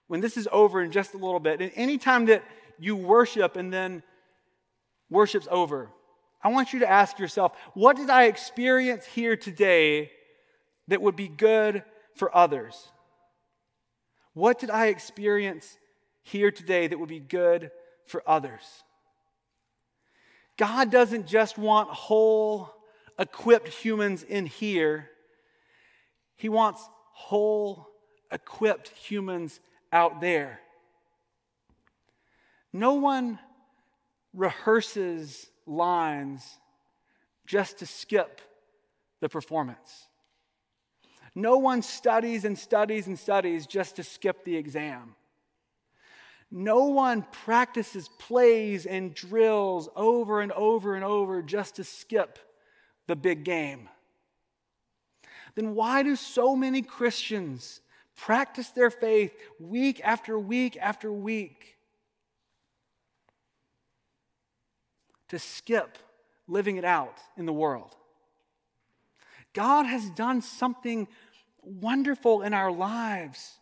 when 0.07 0.21
this 0.21 0.37
is 0.37 0.47
over 0.51 0.81
in 0.81 0.91
just 0.91 1.13
a 1.13 1.17
little 1.17 1.39
bit, 1.39 1.61
and 1.61 1.71
anytime 1.75 2.25
that 2.25 2.43
you 2.79 2.95
worship 2.95 3.55
and 3.55 3.71
then 3.71 4.03
worship's 5.09 5.47
over, 5.51 5.89
I 6.41 6.49
want 6.49 6.73
you 6.73 6.79
to 6.79 6.89
ask 6.89 7.19
yourself, 7.19 7.53
what 7.73 7.97
did 7.97 8.09
I 8.09 8.25
experience 8.25 9.05
here 9.05 9.35
today 9.35 10.11
that 10.87 11.01
would 11.01 11.15
be 11.15 11.27
good 11.27 11.83
for 12.15 12.35
others? 12.35 12.87
What 14.33 14.59
did 14.59 14.69
I 14.69 14.87
experience 14.87 15.77
here 16.23 16.51
today 16.51 16.87
that 16.87 16.99
would 16.99 17.09
be 17.09 17.19
good 17.19 17.71
for 18.05 18.23
others? 18.27 18.61
God 20.57 20.91
doesn't 20.91 21.27
just 21.27 21.57
want 21.57 21.89
whole, 21.89 22.73
equipped 23.19 23.69
humans 23.69 24.23
in 24.23 24.45
here, 24.45 25.09
He 26.35 26.49
wants 26.49 26.87
whole, 27.13 27.87
equipped 28.31 28.89
humans 28.89 29.59
out 29.91 30.21
there. 30.21 30.59
No 32.73 32.95
one 32.95 33.39
rehearses 34.35 35.47
lines 35.65 36.57
just 37.45 37.79
to 37.79 37.85
skip 37.85 38.41
the 39.19 39.29
performance. 39.29 40.07
No 41.33 41.57
one 41.57 41.81
studies 41.81 42.45
and 42.45 42.57
studies 42.57 43.07
and 43.07 43.17
studies 43.17 43.65
just 43.67 43.95
to 43.95 44.03
skip 44.03 44.43
the 44.43 44.55
exam. 44.55 45.15
No 46.49 46.85
one 46.85 47.23
practices 47.23 48.09
plays 48.19 48.85
and 48.85 49.13
drills 49.13 49.89
over 49.95 50.41
and 50.41 50.51
over 50.53 50.95
and 50.95 51.03
over 51.03 51.41
just 51.41 51.75
to 51.75 51.83
skip 51.83 52.39
the 53.07 53.15
big 53.15 53.43
game. 53.43 53.89
Then 55.55 55.75
why 55.75 56.03
do 56.03 56.15
so 56.15 56.55
many 56.55 56.81
Christians 56.81 57.81
practice 58.15 58.69
their 58.69 58.89
faith 58.89 59.31
week 59.59 60.01
after 60.03 60.37
week 60.37 60.77
after 60.79 61.11
week 61.11 61.77
to 65.29 65.39
skip 65.39 65.97
living 66.47 66.77
it 66.77 66.85
out 66.85 67.17
in 67.35 67.45
the 67.45 67.53
world. 67.53 67.95
God 69.53 69.85
has 69.85 70.09
done 70.11 70.41
something 70.41 71.07
wonderful 71.61 72.41
in 72.41 72.53
our 72.53 72.71
lives. 72.71 73.59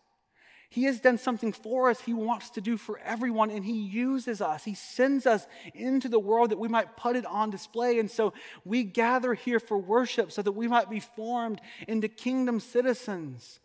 He 0.75 0.83
has 0.83 0.99
done 0.99 1.17
something 1.17 1.53
for 1.53 1.89
us 1.89 2.01
He 2.01 2.13
wants 2.13 2.49
to 2.49 2.59
do 2.59 2.75
for 2.75 2.99
everyone, 2.99 3.49
and 3.49 3.63
He 3.63 3.79
uses 3.79 4.41
us. 4.41 4.65
He 4.65 4.75
sends 4.75 5.25
us 5.25 5.47
into 5.73 6.09
the 6.09 6.19
world 6.19 6.49
that 6.49 6.59
we 6.59 6.67
might 6.67 6.97
put 6.97 7.15
it 7.15 7.25
on 7.25 7.49
display. 7.49 7.97
And 7.97 8.11
so 8.11 8.33
we 8.65 8.83
gather 8.83 9.33
here 9.33 9.61
for 9.61 9.77
worship 9.77 10.33
so 10.33 10.41
that 10.41 10.51
we 10.51 10.67
might 10.67 10.89
be 10.89 10.99
formed 10.99 11.61
into 11.87 12.09
kingdom 12.09 12.59
citizens 12.59 13.61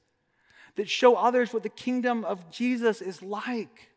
that 0.77 0.89
show 0.89 1.17
others 1.17 1.53
what 1.53 1.65
the 1.65 1.69
kingdom 1.69 2.25
of 2.25 2.49
Jesus 2.49 3.03
is 3.03 3.21
like 3.25 3.89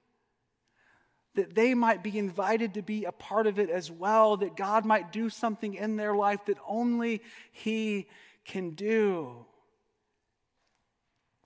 that 1.36 1.54
they 1.54 1.76
might 1.76 2.02
be 2.02 2.17
invited 2.17 2.73
to 2.73 2.82
be 2.82 3.06
a 3.06 3.12
part 3.12 3.45
of 3.45 3.60
it 3.60 3.69
as 3.69 3.91
well, 3.91 4.38
that 4.38 4.56
God 4.58 4.86
might 4.86 5.12
do 5.12 5.30
something 5.30 5.76
in 5.76 5.97
their 5.97 6.15
life 6.15 6.45
that 6.45 6.58
only 6.67 7.21
He 7.52 8.08
can 8.43 8.71
do. 8.71 9.45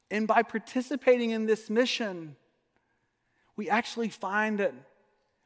And 0.09 0.27
by 0.27 0.43
participating 0.43 1.31
in 1.31 1.45
this 1.45 1.69
mission, 1.69 2.35
we 3.55 3.69
actually 3.69 4.09
find 4.09 4.59
that 4.59 4.73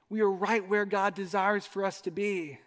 we 0.09 0.21
are 0.21 0.29
right 0.29 0.67
where 0.67 0.85
God 0.85 1.15
desires 1.15 1.65
for 1.65 1.85
us 1.85 2.01
to 2.01 2.11
be. 2.11 2.59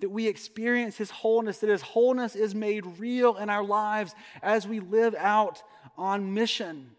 That 0.00 0.10
we 0.10 0.28
experience 0.28 0.96
His 0.96 1.10
wholeness, 1.10 1.58
that 1.58 1.68
His 1.68 1.82
wholeness 1.82 2.36
is 2.36 2.54
made 2.54 2.86
real 2.98 3.36
in 3.36 3.50
our 3.50 3.64
lives 3.64 4.14
as 4.42 4.66
we 4.66 4.78
live 4.78 5.14
out 5.16 5.62
on 5.96 6.32
mission. 6.34 6.92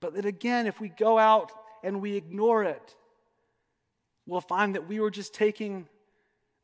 But 0.00 0.14
that 0.14 0.26
again, 0.26 0.66
if 0.66 0.80
we 0.80 0.88
go 0.88 1.18
out 1.18 1.52
and 1.84 2.02
we 2.02 2.16
ignore 2.16 2.64
it, 2.64 2.96
we'll 4.26 4.40
find 4.40 4.74
that 4.74 4.88
we 4.88 4.98
were 4.98 5.10
just 5.10 5.32
taking 5.32 5.88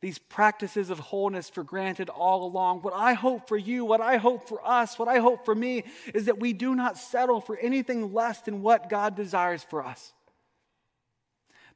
these 0.03 0.19
practices 0.19 0.91
of 0.91 0.99
wholeness 0.99 1.49
for 1.49 1.63
granted 1.63 2.11
all 2.11 2.45
along. 2.45 2.83
What 2.83 2.93
I 2.93 3.13
hope 3.13 3.47
for 3.47 3.57
you, 3.57 3.85
what 3.85 4.01
I 4.01 4.17
hope 4.17 4.49
for 4.49 4.61
us, 4.67 4.99
what 4.99 5.07
I 5.07 5.21
hope 5.21 5.45
for 5.45 5.55
me 5.55 5.85
is 6.13 6.27
that 6.27 6.41
we 6.41 6.53
do 6.53 6.75
not 6.75 6.99
settle 6.99 7.41
for 7.41 7.57
anything 7.57 8.13
less 8.13 8.41
than 8.41 8.63
what 8.63 8.91
God 8.91 9.15
desires 9.15 9.63
for 9.63 9.87
us. 9.87 10.13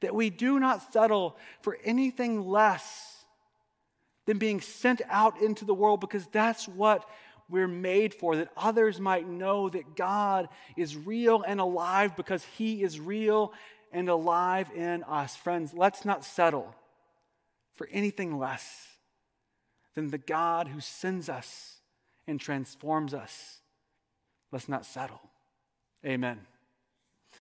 That 0.00 0.14
we 0.14 0.28
do 0.28 0.58
not 0.58 0.92
settle 0.92 1.36
for 1.62 1.78
anything 1.84 2.44
less 2.44 3.24
than 4.26 4.38
being 4.38 4.60
sent 4.60 5.02
out 5.08 5.40
into 5.40 5.64
the 5.64 5.72
world 5.72 6.00
because 6.00 6.26
that's 6.26 6.66
what 6.66 7.08
we're 7.48 7.68
made 7.68 8.12
for, 8.12 8.34
that 8.34 8.48
others 8.56 8.98
might 8.98 9.28
know 9.28 9.68
that 9.68 9.94
God 9.94 10.48
is 10.76 10.96
real 10.96 11.42
and 11.42 11.60
alive 11.60 12.16
because 12.16 12.44
He 12.58 12.82
is 12.82 12.98
real 12.98 13.52
and 13.92 14.08
alive 14.08 14.68
in 14.74 15.04
us. 15.04 15.36
Friends, 15.36 15.72
let's 15.72 16.04
not 16.04 16.24
settle 16.24 16.74
for 17.76 17.88
anything 17.92 18.38
less 18.38 18.88
than 19.94 20.10
the 20.10 20.18
God 20.18 20.68
who 20.68 20.80
sends 20.80 21.28
us 21.28 21.80
and 22.26 22.40
transforms 22.40 23.14
us. 23.14 23.60
Let's 24.50 24.68
not 24.68 24.84
settle. 24.84 25.20
Amen. 26.04 26.46